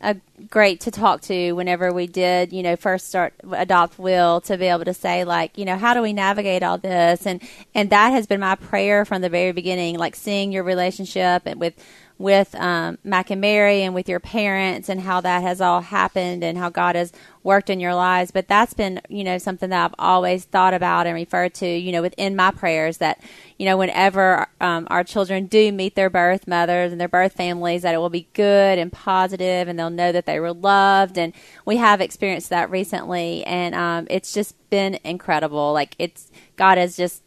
[0.03, 0.15] a
[0.49, 4.65] great to talk to whenever we did, you know, first start adopt Will to be
[4.65, 7.27] able to say like, you know, how do we navigate all this?
[7.27, 7.41] And
[7.75, 11.59] and that has been my prayer from the very beginning, like seeing your relationship and
[11.59, 11.75] with
[12.21, 16.43] with um, Mac and Mary and with your parents and how that has all happened
[16.43, 17.11] and how God has
[17.43, 18.31] worked in your lives.
[18.31, 21.91] But that's been, you know, something that I've always thought about and referred to, you
[21.91, 23.19] know, within my prayers that,
[23.57, 27.81] you know, whenever um, our children do meet their birth mothers and their birth families,
[27.81, 31.17] that it will be good and positive and they'll know that they were loved.
[31.17, 31.33] And
[31.65, 33.43] we have experienced that recently.
[33.45, 35.73] And um, it's just been incredible.
[35.73, 37.23] Like, it's, God has just,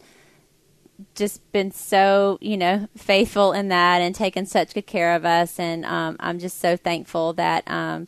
[1.14, 5.58] just been so you know faithful in that and taken such good care of us
[5.58, 8.06] and um, i'm just so thankful that um,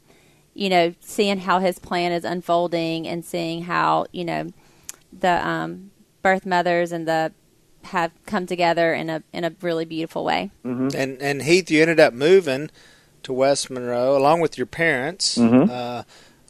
[0.55, 4.47] you know seeing how his plan is unfolding and seeing how you know
[5.13, 5.91] the um,
[6.23, 7.33] birth mothers and the
[7.85, 11.99] have come together in a in a really beautiful way and and Heath, you ended
[12.01, 12.71] up moving
[13.23, 15.69] to West Monroe along with your parents, Mhm.
[15.69, 16.03] uh,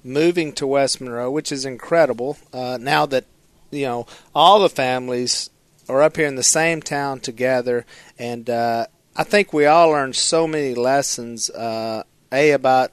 [0.04, 2.36] moving to West Monroe, which is incredible.
[2.52, 3.24] Uh, now that
[3.70, 5.48] you know all the families
[5.88, 7.86] are up here in the same town together,
[8.18, 11.50] and uh, I think we all learned so many lessons.
[11.50, 12.92] Uh, a about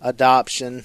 [0.00, 0.84] adoption,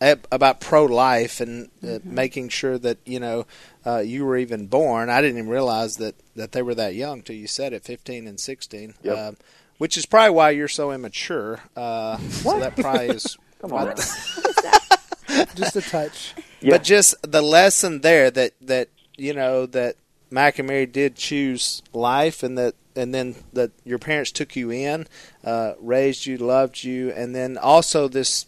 [0.00, 3.46] a, about pro life, and uh, making sure that you know
[3.86, 5.10] uh, you were even born.
[5.10, 8.26] I didn't even realize that that they were that young till you said it, fifteen
[8.26, 8.94] and sixteen.
[9.02, 9.18] Yep.
[9.18, 9.36] Um,
[9.78, 11.60] which is probably why you're so immature.
[11.76, 13.36] Uh, so that probably is.
[13.60, 13.94] Come on.
[15.54, 16.34] Just a touch.
[16.60, 16.72] Yeah.
[16.72, 19.96] But just the lesson there that that you know that
[20.30, 25.06] Mary did choose life, and that and then that your parents took you in,
[25.44, 28.46] uh, raised you, loved you, and then also this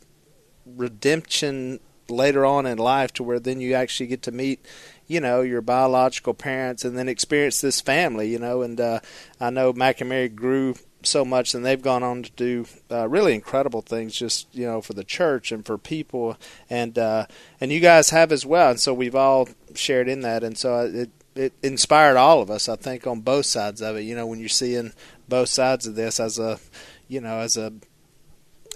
[0.64, 4.64] redemption later on in life to where then you actually get to meet
[5.06, 8.98] you know your biological parents and then experience this family you know and uh,
[9.38, 13.82] i know mary grew so much and they've gone on to do uh, really incredible
[13.82, 16.36] things just you know for the church and for people
[16.68, 17.26] and uh,
[17.60, 18.70] and you guys have as well.
[18.70, 20.42] And so we've all shared in that.
[20.42, 24.02] And so it it inspired all of us i think on both sides of it
[24.02, 24.92] you know when you're seeing
[25.28, 26.58] both sides of this as a
[27.06, 27.72] you know as a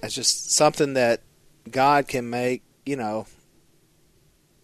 [0.03, 1.21] as just something that
[1.71, 3.27] god can make you know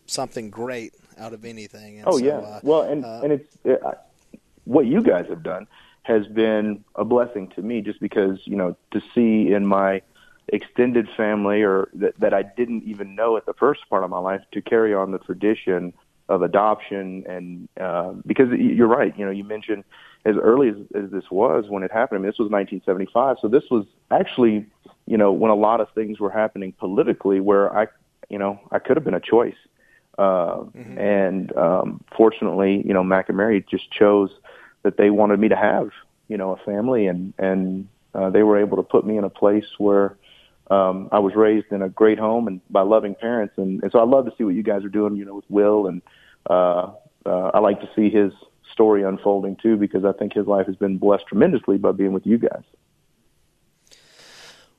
[0.06, 2.38] something great out of anything and Oh so, yeah.
[2.38, 5.66] uh, well, and uh, and it's uh, I- what you guys have done
[6.02, 10.02] has been a blessing to me, just because you know to see in my
[10.48, 14.18] extended family or that that I didn't even know at the first part of my
[14.18, 15.92] life to carry on the tradition
[16.28, 19.84] of adoption and uh, because you're right, you know, you mentioned
[20.24, 22.18] as early as, as this was when it happened.
[22.18, 24.66] I mean, this was 1975, so this was actually
[25.06, 27.86] you know when a lot of things were happening politically where I
[28.28, 29.56] you know I could have been a choice.
[30.18, 30.64] Uh,
[30.98, 34.30] And um, fortunately, you know, Mac and Mary just chose
[34.82, 35.90] that they wanted me to have,
[36.26, 39.30] you know, a family, and and uh, they were able to put me in a
[39.30, 40.16] place where
[40.70, 43.98] um, I was raised in a great home and by loving parents, and, and so
[43.98, 46.02] I love to see what you guys are doing, you know, with Will, and
[46.48, 46.92] uh,
[47.26, 48.32] uh, I like to see his
[48.72, 52.26] story unfolding too, because I think his life has been blessed tremendously by being with
[52.26, 52.62] you guys.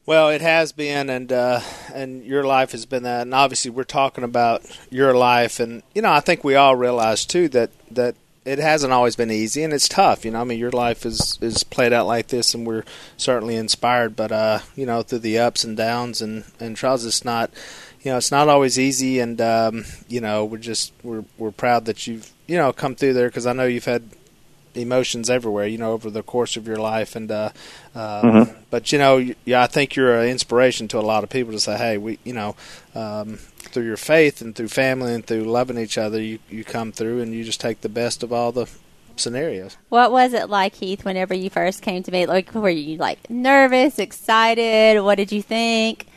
[0.06, 1.62] Well, it has been, and uh,
[1.94, 6.02] and your life has been that, and obviously we're talking about your life, and you
[6.02, 8.16] know I think we all realize too that that
[8.50, 10.26] it hasn't always been easy, and it's tough.
[10.26, 12.84] You know, I mean your life is is played out like this, and we're
[13.16, 17.24] certainly inspired, but uh, you know through the ups and downs and and trials, it's
[17.24, 17.52] not,
[18.02, 21.86] you know, it's not always easy, and um, you know we're just we're we're proud
[21.86, 24.10] that you've you know come through there because I know you've had
[24.74, 27.16] emotions everywhere, you know, over the course of your life.
[27.16, 27.52] And uh,
[27.94, 31.54] uh, but you know, yeah, I think you're an inspiration to a lot of people
[31.54, 32.56] to say, hey, we, you know,
[32.96, 33.40] um,
[33.70, 37.22] through your faith and through family and through loving each other, you you come through
[37.22, 38.70] and you just take the best of all the
[39.16, 39.76] scenarios.
[39.90, 43.30] what was it like heath whenever you first came to me like were you like
[43.30, 46.08] nervous excited what did you think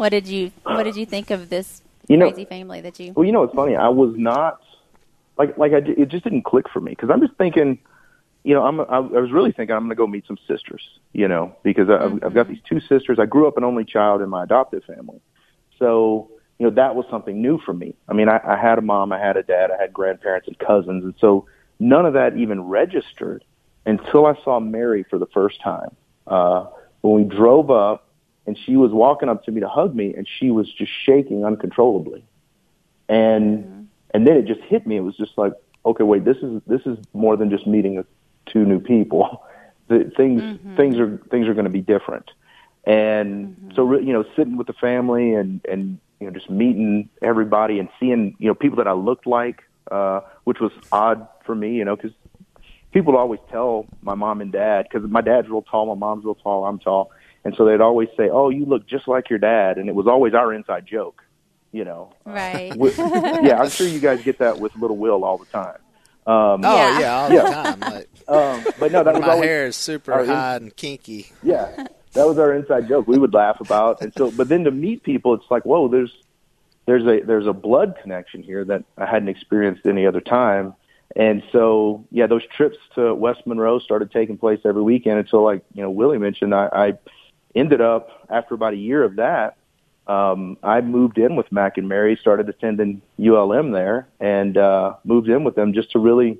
[0.00, 3.12] What did you What did you think of this You know- crazy family that you?
[3.12, 3.76] Well, you know, it's funny.
[3.76, 4.62] I was not
[5.36, 7.78] like like I, it just didn't click for me because I'm just thinking,
[8.42, 10.80] you know, I'm I, I was really thinking I'm going to go meet some sisters,
[11.12, 12.54] you know, because I, I've, I've got mm-hmm.
[12.54, 13.18] these two sisters.
[13.18, 15.20] I grew up an only child in my adoptive family,
[15.78, 16.30] so
[16.60, 17.94] you know that was something new for me.
[18.08, 20.58] I mean, I, I had a mom, I had a dad, I had grandparents and
[20.58, 21.46] cousins, and so
[21.80, 23.44] none of that even registered
[23.86, 25.96] until I saw Mary for the first time
[26.28, 26.66] uh,
[27.00, 28.06] when we drove up,
[28.46, 31.44] and she was walking up to me to hug me, and she was just shaking
[31.44, 32.24] uncontrollably
[33.10, 33.82] and mm-hmm.
[34.14, 34.96] and then it just hit me.
[34.96, 35.52] It was just like,
[35.84, 38.04] okay, wait, this is this is more than just meeting a,
[38.50, 39.44] two new people.
[39.88, 40.76] The things mm-hmm.
[40.76, 42.30] things are things are going to be different,
[42.84, 43.70] and mm-hmm.
[43.74, 47.78] so re- you know, sitting with the family and and you know, just meeting everybody
[47.78, 51.72] and seeing you know people that I looked like, uh, which was odd for me,
[51.74, 52.12] you know, because
[52.92, 56.24] people would always tell my mom and dad because my dad's real tall, my mom's
[56.24, 57.10] real tall, I'm tall,
[57.44, 60.06] and so they'd always say, "Oh, you look just like your dad," and it was
[60.06, 61.22] always our inside joke,
[61.72, 62.12] you know.
[62.24, 62.76] Right.
[62.76, 65.76] With- yeah, I'm sure you guys get that with little Will all the time.
[66.26, 67.00] Um, Oh Yeah.
[67.00, 67.42] yeah, all the Yeah.
[67.50, 67.80] time.
[67.80, 71.32] Like, um, but no, that was my always hair is super our in- and kinky.
[71.42, 73.06] yeah, that was our inside joke.
[73.06, 76.12] We would laugh about, and so, but then to meet people, it's like, whoa, there's
[76.86, 80.74] there's a there's a blood connection here that I hadn't experienced any other time.
[81.16, 85.62] And so, yeah, those trips to West Monroe started taking place every weekend until, like
[85.74, 86.92] you know, Willie mentioned, I, I
[87.54, 89.56] ended up after about a year of that,
[90.10, 95.28] um, I moved in with Mac and Mary, started attending ULM there, and uh, moved
[95.28, 96.38] in with them just to really,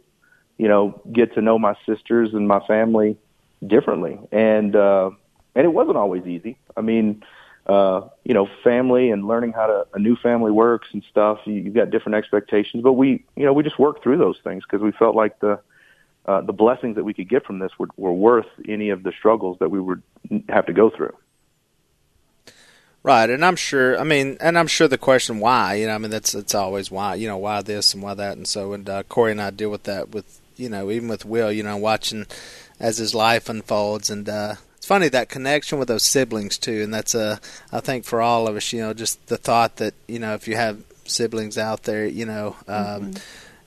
[0.59, 3.17] you know, get to know my sisters and my family
[3.65, 4.19] differently.
[4.33, 5.11] And uh,
[5.55, 6.57] and it wasn't always easy.
[6.77, 7.23] I mean,
[7.67, 11.39] uh, you know, family and learning how to a new family works and stuff.
[11.45, 14.65] You, you've got different expectations, but we, you know, we just worked through those things
[14.65, 15.61] because we felt like the
[16.27, 19.13] uh, the blessings that we could get from this were, were worth any of the
[19.19, 20.03] struggles that we would
[20.49, 21.17] have to go through.
[23.03, 23.99] Right, and I'm sure.
[23.99, 25.75] I mean, and I'm sure the question why.
[25.75, 27.15] You know, I mean, that's it's always why.
[27.15, 29.71] You know, why this and why that, and so and uh, Korie and I deal
[29.71, 31.51] with that with you know even with Will.
[31.51, 32.27] You know, watching
[32.79, 34.57] as his life unfolds, and uh,
[34.91, 36.83] funny that connection with those siblings too.
[36.83, 39.95] And that's a I think for all of us, you know, just the thought that
[40.09, 42.57] you know if you have siblings out there, you know.
[42.67, 43.13] Um,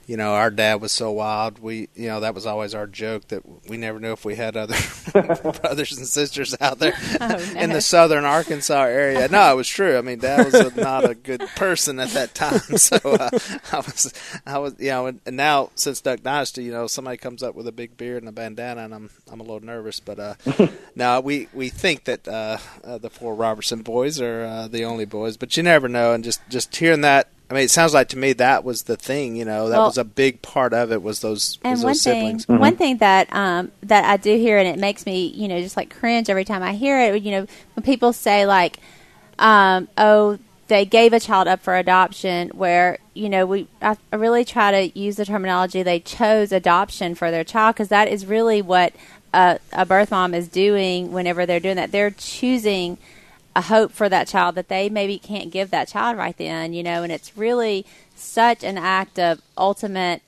[0.05, 1.59] You know, our dad was so wild.
[1.59, 4.57] We, you know, that was always our joke that we never knew if we had
[4.57, 4.75] other
[5.13, 9.27] brothers and sisters out there Oh, in the southern Arkansas area.
[9.29, 9.97] No, it was true.
[9.97, 13.29] I mean, Dad was a, not a good person at that time, so uh,
[13.71, 14.13] I was,
[14.45, 17.55] I was, you know, and, and now since Duck Dynasty, you know, somebody comes up
[17.55, 20.35] with a big beard and a bandana, and I'm, I'm a little nervous, but uh,
[20.95, 25.05] now we we think that uh, uh, the four Robertson boys are uh, the only
[25.05, 26.13] boys, but you never know.
[26.13, 27.29] And just just hearing that.
[27.53, 29.35] I mean, it sounds like to me that was the thing.
[29.35, 31.03] You know, that Well- was a big part of it.
[31.03, 32.47] Was those And was one those thing, siblings?
[32.47, 35.77] one thing that um, that I do hear, and it makes me, you know, just
[35.77, 37.21] like cringe every time I hear it.
[37.21, 38.79] You know, when people say like,
[39.37, 44.15] um, "Oh, they gave a child up for adoption," where you know we, I, I
[44.15, 48.25] really try to use the terminology they chose adoption for their child because that is
[48.25, 48.93] really what
[49.31, 51.91] a, a birth mom is doing whenever they're doing that.
[51.91, 52.97] They're choosing
[53.55, 56.83] a hope for that child that they maybe can't give that child right then, you
[56.83, 57.85] know, and it's really
[58.15, 60.21] such an act of ultimate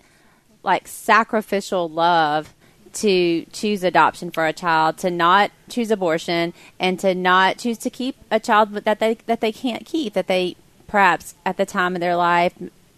[0.63, 2.53] like sacrificial love
[2.93, 7.89] to choose adoption for a child, to not choose abortion, and to not choose to
[7.89, 10.55] keep a child that they that they can't keep, that they
[10.87, 12.53] perhaps at the time of their life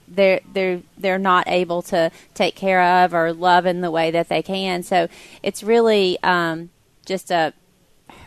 [0.07, 4.29] they're they're they're not able to take care of or love in the way that
[4.29, 4.83] they can.
[4.83, 5.07] So
[5.43, 6.69] it's really um,
[7.05, 7.53] just a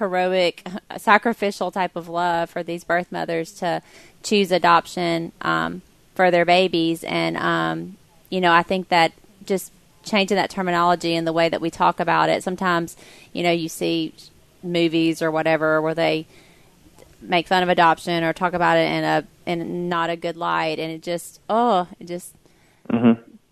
[0.00, 3.82] heroic, sacrificial type of love for these birth mothers to
[4.22, 5.82] choose adoption um,
[6.14, 7.04] for their babies.
[7.04, 7.96] And, um,
[8.30, 9.12] you know, I think that
[9.44, 9.72] just
[10.02, 12.96] changing that terminology and the way that we talk about it, sometimes,
[13.34, 14.14] you know, you see
[14.62, 16.26] movies or whatever where they
[17.20, 20.78] make fun of adoption or talk about it in a in not a good light
[20.78, 22.34] and it just oh it just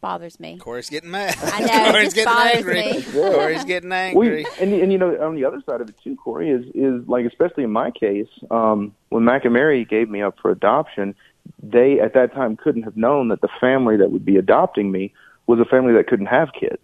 [0.00, 1.36] bothers me Korie's getting mad.
[1.42, 2.74] I know, it Korie's just getting bothers angry.
[2.82, 3.02] me.
[3.02, 4.44] Korie's getting angry.
[4.44, 7.06] We, and and you know on the other side of it too, Korie is is
[7.08, 11.14] like especially in my case, um, when Mac and Mary gave me up for adoption,
[11.62, 15.12] they at that time couldn't have known that the family that would be adopting me
[15.46, 16.82] was a family that couldn't have kids,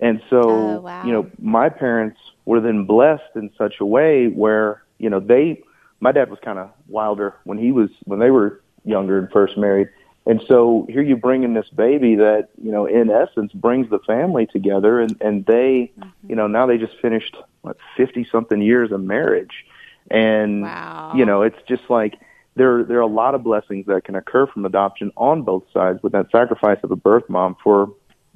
[0.00, 1.04] and so Oh, wow.
[1.04, 5.62] you know my parents were then blessed in such a way where you know they
[6.00, 9.56] my dad was kind of wilder when he was when they were younger and first
[9.58, 9.88] married.
[10.28, 13.98] And so here you bring in this baby that, you know, in essence brings the
[14.00, 15.90] family together and, and they,
[16.28, 19.64] you know, now they just finished what, 50 something years of marriage.
[20.10, 21.14] And, Wow.
[21.16, 22.14] you know, it's just like
[22.56, 26.02] there, there are a lot of blessings that can occur from adoption on both sides
[26.02, 27.86] with that sacrifice of a birth mom for,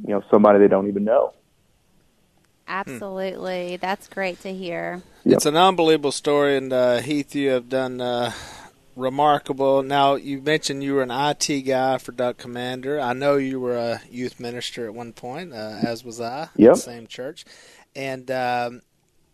[0.03, 1.34] you know, somebody they don't even know.
[2.68, 5.36] absolutely that's great to hear Yep.
[5.36, 8.32] It's an unbelievable story, and uh, Heath, you have done uh,
[8.97, 9.82] remarkable.
[9.82, 13.01] Now you mentioned you were an IT guy for Duck Commander.
[13.01, 16.49] I know you were a youth minister at one point, uh, as was I.
[16.57, 16.76] Yep.
[16.76, 17.45] Same church.
[17.95, 18.82] And um,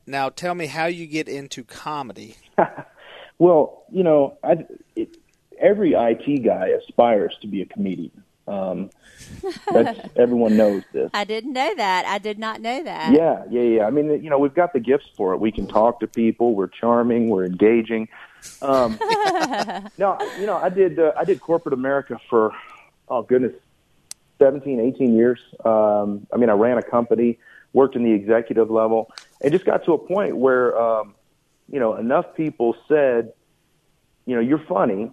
[0.07, 2.37] now tell me how you get into comedy.
[3.39, 5.17] Well, you know, I, it,
[5.61, 8.25] every IT guy aspires to be a comedian.
[8.47, 8.91] Um,
[9.71, 11.11] that's everyone knows this.
[11.15, 12.07] I didn't know that.
[12.07, 13.13] I did not know that.
[13.13, 13.87] Yeah, yeah, yeah.
[13.87, 15.39] I mean, you know, we've got the gifts for it.
[15.39, 16.55] We can talk to people.
[16.55, 17.29] We're charming.
[17.29, 18.09] We're engaging.
[18.63, 18.99] Um,
[19.99, 20.99] no, you know, I did.
[20.99, 22.53] Uh, I did corporate America for,
[23.09, 23.53] oh goodness,
[24.39, 25.41] 17, 18 years.
[25.65, 27.39] Um, I mean, I ran a company,
[27.73, 29.11] worked in the executive level,
[29.41, 31.15] and just got to a point where, um,
[31.71, 33.33] you know, enough people said,
[34.27, 35.11] you know, you're funny.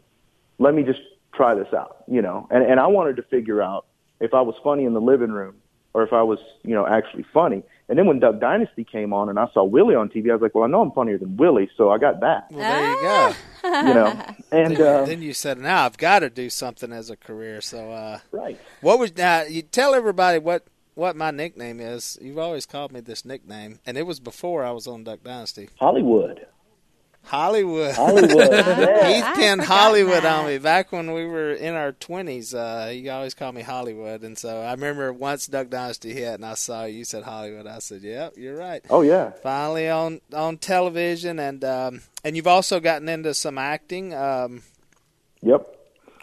[0.57, 1.01] Let me just
[1.33, 2.03] try this out.
[2.07, 3.85] You know, and and I wanted to figure out
[4.19, 5.55] if I was funny in the living room
[5.93, 7.63] or if I was, you know, actually funny.
[7.87, 10.41] And then when Duck Dynasty came on and I saw Willie on TV, I was
[10.41, 12.47] like, well, I know I'm funnier than Willie, so I got that.
[12.49, 13.87] Well, there you go.
[13.87, 17.09] You know, and then, uh, then you said, "Now I've got to do something as
[17.09, 18.59] a career." So, uh, right.
[18.81, 19.43] what was now?
[19.43, 22.17] You tell everybody what what my nickname is.
[22.21, 25.69] You've always called me this nickname, and it was before I was on Duck Dynasty.
[25.79, 26.45] Hollywood.
[27.25, 27.95] Hollywood.
[27.95, 28.31] Hollywood.
[28.51, 29.13] yeah.
[29.13, 30.39] He's pinned Hollywood that.
[30.39, 32.53] on me back when we were in our twenties.
[32.53, 36.45] Uh, he always called me Hollywood, and so I remember once Duck Dynasty hit, and
[36.45, 37.67] I saw you said Hollywood.
[37.67, 39.31] I said, "Yep, you're right." Oh yeah.
[39.43, 44.63] Finally on on television, and um, and you've also gotten into some acting um,
[45.41, 45.67] Yep.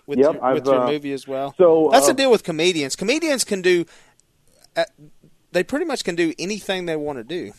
[0.07, 1.55] with Yep, your, I've, with your uh, movie as well.
[1.57, 2.97] So That's uh, the deal with comedians.
[2.97, 3.85] Comedians can do,
[4.77, 4.85] uh,
[5.53, 7.53] they pretty much can do anything they want to do.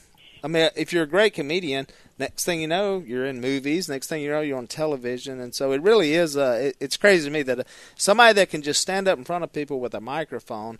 [0.43, 1.87] I mean, if you're a great comedian,
[2.19, 3.89] next thing you know, you're in movies.
[3.89, 6.37] Next thing you know, you're on television, and so it really is.
[6.37, 7.63] Uh, it, it's crazy to me that uh,
[7.95, 10.79] somebody that can just stand up in front of people with a microphone.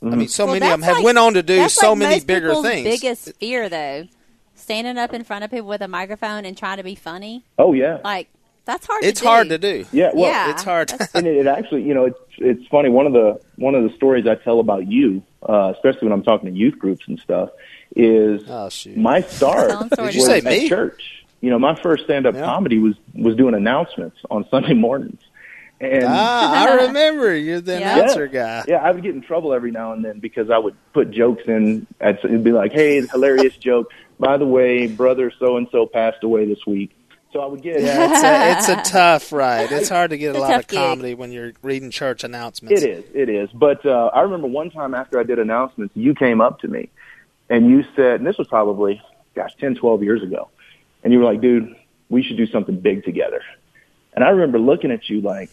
[0.00, 1.90] I mean, so Well, many of them have like- went on to do that's so
[1.90, 2.84] like many most bigger people's things.
[2.84, 4.06] Biggest fear, though,
[4.54, 7.44] standing up in front of people with a microphone and trying to be funny.
[7.58, 7.98] Oh yeah.
[8.04, 8.28] Like
[8.64, 9.02] that's hard.
[9.02, 9.28] it's to do.
[9.28, 9.86] It's hard to do.
[9.92, 10.10] Yeah.
[10.14, 10.92] Well, yeah, it's hard.
[11.14, 12.90] and it, it actually, you know, it's it's funny.
[12.90, 16.22] One of the one of the stories I tell about you, uh, especially when I'm
[16.22, 17.50] talking to youth groups and stuff,
[17.96, 20.12] is Oh my start Telling stories.
[20.12, 20.68] Did you was say at me?
[20.68, 21.02] church.
[21.40, 22.44] You know, my first stand up Yeah.
[22.44, 25.20] comedy was was doing announcements on Sunday mornings,
[25.80, 27.96] and ah, I remember you're the Yeah.
[27.98, 28.64] announcer guy.
[28.66, 31.44] Yeah, I would get in trouble every now and then because I would put jokes
[31.46, 31.86] in.
[32.00, 33.88] I'd, it'd be like, "Hey, the hilarious joke!
[34.18, 36.90] By the way, brother so and so passed away this week."
[37.32, 39.70] So I would get Yeah, it's a, it's a tough ride.
[39.70, 40.78] It's hard to get a a lot of tough gig.
[40.78, 42.82] comedy when you're reading church announcements.
[42.82, 43.50] It is, it is.
[43.52, 46.88] But uh, I remember one time after I did announcements, you came up to me
[47.50, 49.00] and you said, and this was probably,
[49.34, 50.48] gosh, ten, twelve years ago,
[51.02, 51.74] and you were like, "Dude,
[52.08, 53.42] we should do something big together."
[54.14, 55.50] And I remember looking at you like,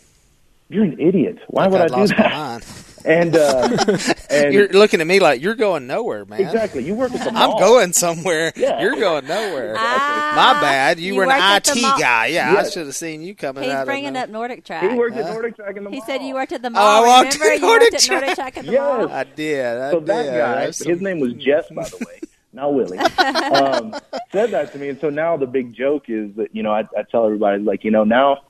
[0.69, 1.39] "You're an idiot.
[1.47, 2.65] Why Like would I I'd do that?"
[3.05, 3.35] mind.
[3.35, 6.41] And uh, and You're looking at me like you're going nowhere, man.
[6.41, 7.53] exactly, you work at the mall.
[7.53, 8.51] I'm going somewhere.
[8.55, 8.81] Yeah.
[8.81, 9.75] You're going nowhere.
[9.87, 10.99] Ah, My bad.
[10.99, 11.65] You, you were an IT
[11.99, 12.27] guy.
[12.27, 13.85] Yeah, I should have seen you coming He's out.
[13.85, 14.91] bringing of up NordicTrack.
[14.91, 15.93] He worked at NordicTrack in the morning?
[15.93, 16.07] He mall.
[16.07, 17.05] said you worked at the I mall.
[17.05, 18.81] walked Remember, at you worked Nordic at NordicTrack at the Yes.
[18.81, 19.09] mall.
[19.11, 19.65] I did.
[19.77, 20.07] I So did.
[20.07, 22.19] that guy, That's his name was Jeff, by the way,
[22.53, 23.95] not Willie, um,
[24.31, 24.89] said that to me.
[24.89, 27.83] And so now the big joke is that, you know, I, I tell everybody, like,
[27.83, 28.41] you know, now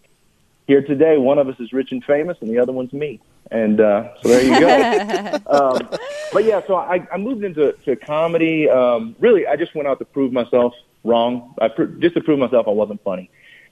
[0.68, 3.20] here today, one of us is rich and famous and the other one's me.
[3.52, 5.34] And uh, so there you go.
[5.48, 5.90] um,
[6.34, 8.70] but yeah, so I, I moved into to comedy.
[8.70, 11.54] Um, really, I just went out to prove myself wrong.
[11.62, 13.30] I pr- just to prove myself I wasn't funny.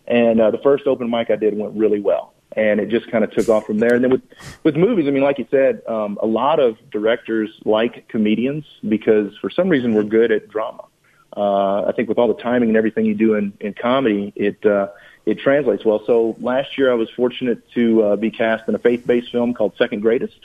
[0.08, 3.24] And uh, the first open mic I did went really well, and it just kind
[3.24, 3.96] of took off from there.
[3.96, 4.22] And then with
[4.64, 9.36] with movies, I mean, like you said, um, a lot of directors like comedians because
[9.39, 10.84] for some reason we're good at drama.
[11.36, 14.64] Uh, I think with all the timing and everything you do in, in comedy, it
[14.66, 14.89] uh,
[15.26, 16.03] it translates well.
[16.05, 19.76] So last year I was fortunate to uh, be cast in a faith-based film called
[19.78, 20.38] Second Greatest,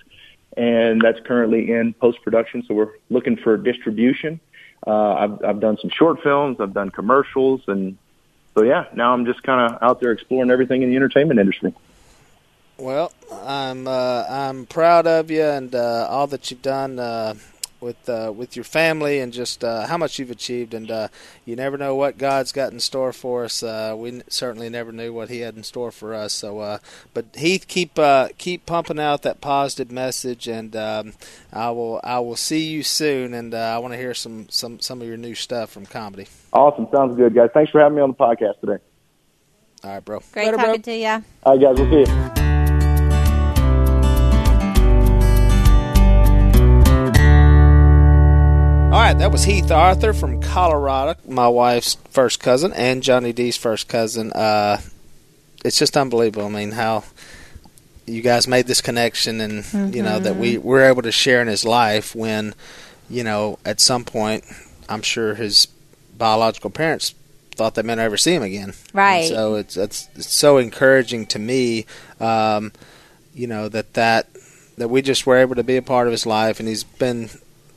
[0.56, 2.64] and that's currently in post-production.
[2.66, 4.40] So we're looking for distribution.
[4.86, 7.98] Uh, I've, I've done some short films, I've done commercials, and
[8.54, 11.74] so yeah, now I'm just kind of out there exploring everything in the entertainment industry.
[12.76, 17.34] Well, I'm uh, I'm proud of you and uh, all that you've done uh,
[17.80, 20.74] with uh, with your family and just uh, how much you've achieved.
[20.74, 21.08] And uh,
[21.44, 23.62] you never know what God's got in store for us.
[23.62, 26.32] Uh, we certainly never knew what He had in store for us.
[26.32, 26.78] So, uh,
[27.14, 31.12] but Heath, keep uh, keep pumping out that positive message, and um,
[31.52, 33.34] I will I will see you soon.
[33.34, 36.26] And uh, I want to hear some some some of your new stuff from comedy.
[36.52, 37.50] Awesome, sounds good, guys.
[37.54, 38.82] Thanks for having me on the podcast today.
[39.84, 40.20] All right, bro.
[40.32, 40.66] Great Later, bro.
[40.66, 41.24] talking to you.
[41.44, 42.57] All right, guys, we'll see you.
[48.98, 53.56] All right, that was Heath Arthur from Colorado, my wife's first cousin and Johnny D's
[53.56, 54.32] first cousin.
[54.32, 54.80] Uh,
[55.64, 56.46] it's just unbelievable.
[56.46, 57.04] I mean, how
[58.06, 61.46] you guys made this connection, and you know that we were able to share in
[61.46, 62.56] his life when,
[63.08, 64.42] you know, at some point,
[64.88, 65.68] I'm sure his
[66.16, 67.14] biological parents
[67.54, 68.74] thought they may never see him again.
[68.92, 69.18] Right.
[69.18, 71.86] And so it's it's, it's so encouraging to me,
[72.18, 72.72] um,
[73.32, 74.26] you know that that
[74.76, 77.30] that we just were able to be a part of his life, and he's been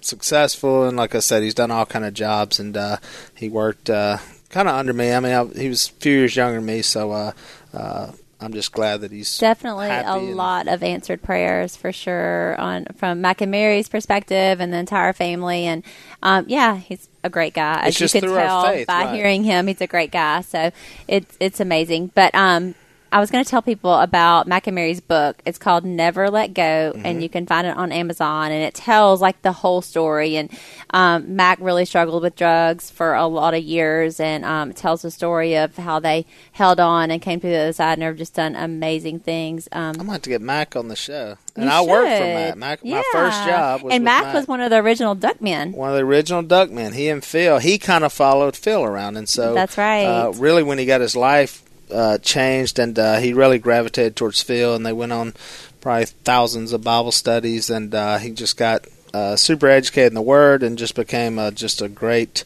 [0.05, 0.85] successful.
[0.87, 2.97] And like I said, he's done all kind of jobs, and uh,
[3.35, 4.17] he worked uh,
[4.49, 5.13] kind of under me.
[5.13, 7.31] I mean, I, he was a few years younger than me, so uh,
[7.73, 12.59] uh, I'm just glad that he's Definitely a and- lot of answered prayers for sure
[12.59, 15.65] on from Mac and Mary's perspective and the entire family.
[15.65, 15.83] And
[16.23, 17.81] um, yeah, he's a great guy.
[17.81, 19.15] As It's you just could through our tell faith, by right.
[19.15, 20.41] hearing him, he's a great guy.
[20.41, 20.71] So
[21.07, 22.11] it's it's amazing.
[22.15, 22.73] But um,
[23.13, 25.41] I was going to tell people about Mac and Mary's book.
[25.45, 26.61] It's called Never Let Go,
[26.95, 27.05] Mm-hmm.
[27.05, 28.51] and you can find it on Amazon.
[28.53, 30.37] And it tells like the whole story.
[30.37, 30.49] And
[30.91, 35.01] um, Mac really struggled with drugs for a lot of years, and um, it tells
[35.01, 38.15] the story of how they held on and came to the other side, and have
[38.17, 39.67] just done amazing things.
[39.73, 42.23] Um, I'm going to get Mac on the show, and I worked for.
[42.23, 42.55] Mac.
[42.55, 42.95] Mac Yeah.
[42.95, 45.73] My first job was and with Mac, was one of the original Duckmen.
[45.73, 46.93] one of the original Duckmen.
[46.93, 50.05] He and Phil, he kind of followed Phil around, and so That's right.
[50.05, 54.41] Uh, really, when he got his life uh, changed, and uh, he really gravitated towards
[54.41, 55.33] Phil, and they went on
[55.79, 60.21] probably thousands of Bible studies, and uh, he just got uh, super educated in the
[60.21, 62.43] Word, and just became uh, just a great.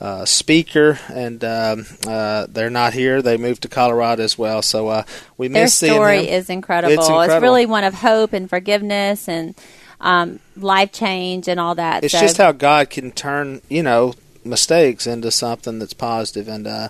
[0.00, 3.20] Uh, speaker and um, uh, they're not here.
[3.20, 5.02] They moved to Colorado as well, so uh,
[5.36, 6.94] we Their miss seeing story is incredible.
[6.94, 7.40] It's incredible.
[7.40, 9.56] really one of hope and forgiveness and
[10.00, 12.04] um, life change and all that.
[12.04, 16.66] It's so, just how God can turn, you know, mistakes into something that's positive, and
[16.66, 16.88] uh,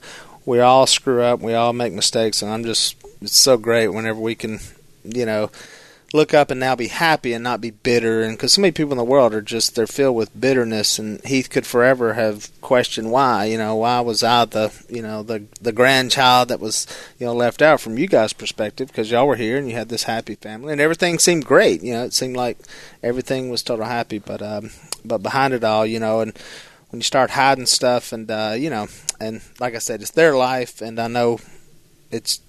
[0.49, 4.19] we all screw up, we all make mistakes, and I'm just it's so great whenever
[4.19, 4.61] we can,
[5.05, 5.51] you know,
[6.15, 8.93] look up and now be happy and not be bitter, and because so many people
[8.93, 13.13] in the world are just they're filled with bitterness, and Heath could forever have questioned
[13.13, 16.87] why, you know, why was I the, you know, the the grandchild that was,
[17.19, 19.91] you know, left out from you guys' perspective because y'all were here and you had
[19.91, 22.57] this happy family and everything seemed great, you know, it seemed like
[23.03, 24.71] everything was total happy, but um,
[25.05, 26.33] but behind it all, you know, and
[26.89, 28.89] when you start hiding stuff, and uh, you know,
[29.21, 31.39] and like I said, it's their life, and I know
[32.11, 32.41] it's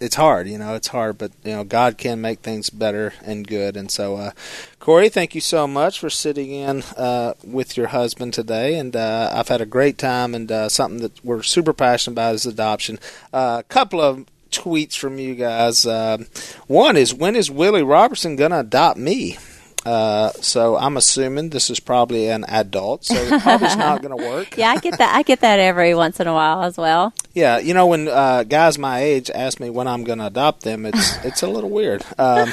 [0.00, 3.46] it's hard, you know, it's hard, but you know, God can make things better and
[3.46, 4.30] good, and so, uh,
[4.80, 9.30] Korie, thank you so much for sitting in uh, with your husband today, and uh,
[9.32, 12.98] I've had a great time, and uh, something that we're super passionate about is adoption.
[13.32, 15.86] Uh, a couple of tweets from you guys.
[15.86, 16.26] Um
[16.66, 19.38] one is when is Willie Robertson gonna adopt me?
[19.84, 24.24] Uh, so I'm assuming this is probably an adult, so it probably not going to
[24.24, 24.56] work.
[24.56, 25.14] yeah, I get that.
[25.14, 27.12] I get that every once in a while as well.
[27.34, 30.62] Yeah, you know when uh, guys my age ask me when I'm going to adopt
[30.62, 32.04] them, it's it's a little weird.
[32.16, 32.52] Um,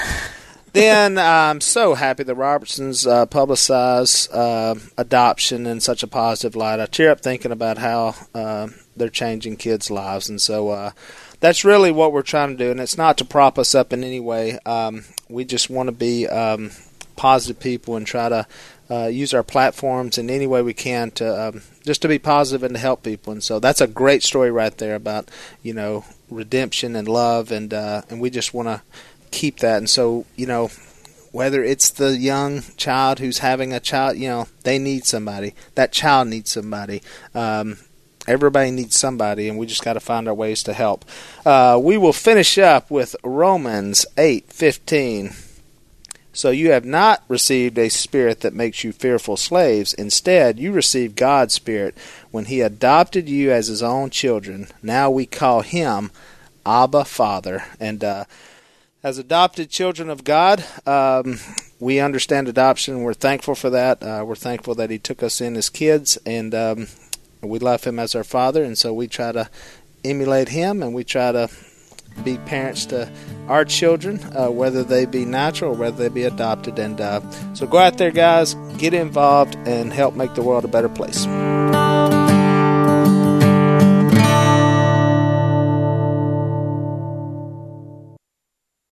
[0.74, 6.80] then I'm so happy that Robertsons uh, publicize uh, adoption in such a positive light.
[6.80, 10.92] I tear up thinking about how uh, they're changing kids' lives, and so uh,
[11.40, 12.72] that's really what we're trying to do.
[12.72, 14.58] And it's not to prop us up in any way.
[14.66, 16.72] Um, we just want to be um,
[17.20, 18.48] positive people and try to
[18.90, 22.64] uh, use our platforms in any way we can to um, just to be positive
[22.64, 23.34] and to help people.
[23.34, 25.30] And so that's a great story right there about
[25.62, 28.82] you know redemption and love, and uh, and we just want to
[29.32, 29.78] keep that.
[29.80, 30.72] And so you know
[31.34, 35.54] whether it's the young child who's having a child, you know they need somebody.
[35.76, 37.04] That child needs somebody.
[37.36, 37.78] Um,
[38.28, 41.04] Everybody needs somebody, and we just got to find our ways to help.
[41.44, 45.34] Uh, we will finish up with Romans eight fifteen.
[46.40, 49.94] So you have not received a spirit that makes you fearful slaves.
[49.94, 51.98] Instead, you received God's spirit
[52.32, 54.70] when He adopted you as His own children.
[54.82, 56.12] Now we call Him
[56.66, 57.66] Abba Father.
[57.78, 58.24] And uh,
[59.04, 61.40] as adopted children of God, um,
[61.78, 63.04] we understand adoption.
[63.04, 64.02] We're thankful for that.
[64.02, 66.88] Uh, we're thankful that He took us in as kids, and um,
[67.42, 68.64] we love Him as our Father.
[68.64, 69.50] And so we try to
[70.06, 71.50] emulate Him, and we try to
[72.20, 73.12] be parents to
[73.48, 76.78] our children, uh, whether they be natural or whether they be adopted.
[76.80, 77.22] And uh,
[77.54, 81.26] so go out there, guys, get involved, and help make the world a better place.